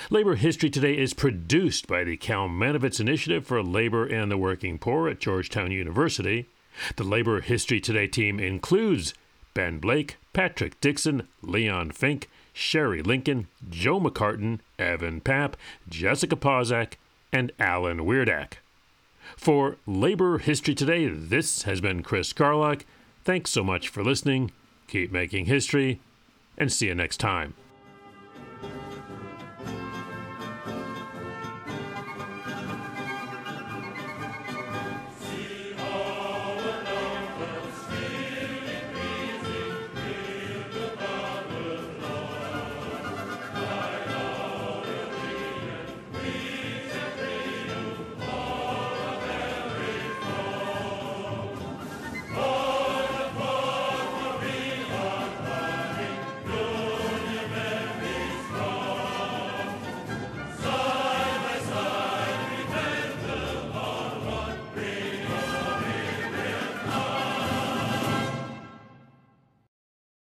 Labor 0.09 0.35
History 0.35 0.69
Today 0.69 0.97
is 0.97 1.13
produced 1.13 1.87
by 1.87 2.03
the 2.03 2.17
Cal 2.17 2.47
Kalmanovitz 2.47 2.99
Initiative 2.99 3.47
for 3.47 3.63
Labor 3.63 4.05
and 4.05 4.29
the 4.29 4.37
Working 4.37 4.77
Poor 4.77 5.07
at 5.07 5.19
Georgetown 5.19 5.71
University. 5.71 6.47
The 6.97 7.03
Labor 7.03 7.41
History 7.41 7.79
Today 7.79 8.07
team 8.07 8.39
includes 8.39 9.13
Ben 9.53 9.79
Blake, 9.79 10.17
Patrick 10.33 10.79
Dixon, 10.81 11.27
Leon 11.41 11.91
Fink, 11.91 12.29
Sherry 12.53 13.01
Linkon, 13.01 13.47
Joe 13.69 13.99
McCartin, 13.99 14.59
Evan 14.77 15.21
Papp, 15.21 15.53
Jessica 15.87 16.35
Pozak, 16.35 16.93
and 17.31 17.51
Alan 17.57 17.99
Wierdak. 17.99 18.55
For 19.37 19.77
Labor 19.87 20.39
History 20.39 20.75
Today, 20.75 21.07
this 21.07 21.63
has 21.63 21.81
been 21.81 22.03
Chris 22.03 22.33
Garlock. 22.33 22.81
Thanks 23.23 23.51
so 23.51 23.63
much 23.63 23.89
for 23.89 24.03
listening. 24.03 24.51
Keep 24.87 25.11
making 25.11 25.45
history, 25.45 25.99
and 26.57 26.71
see 26.71 26.87
you 26.87 26.95
next 26.95 27.17
time. 27.17 27.55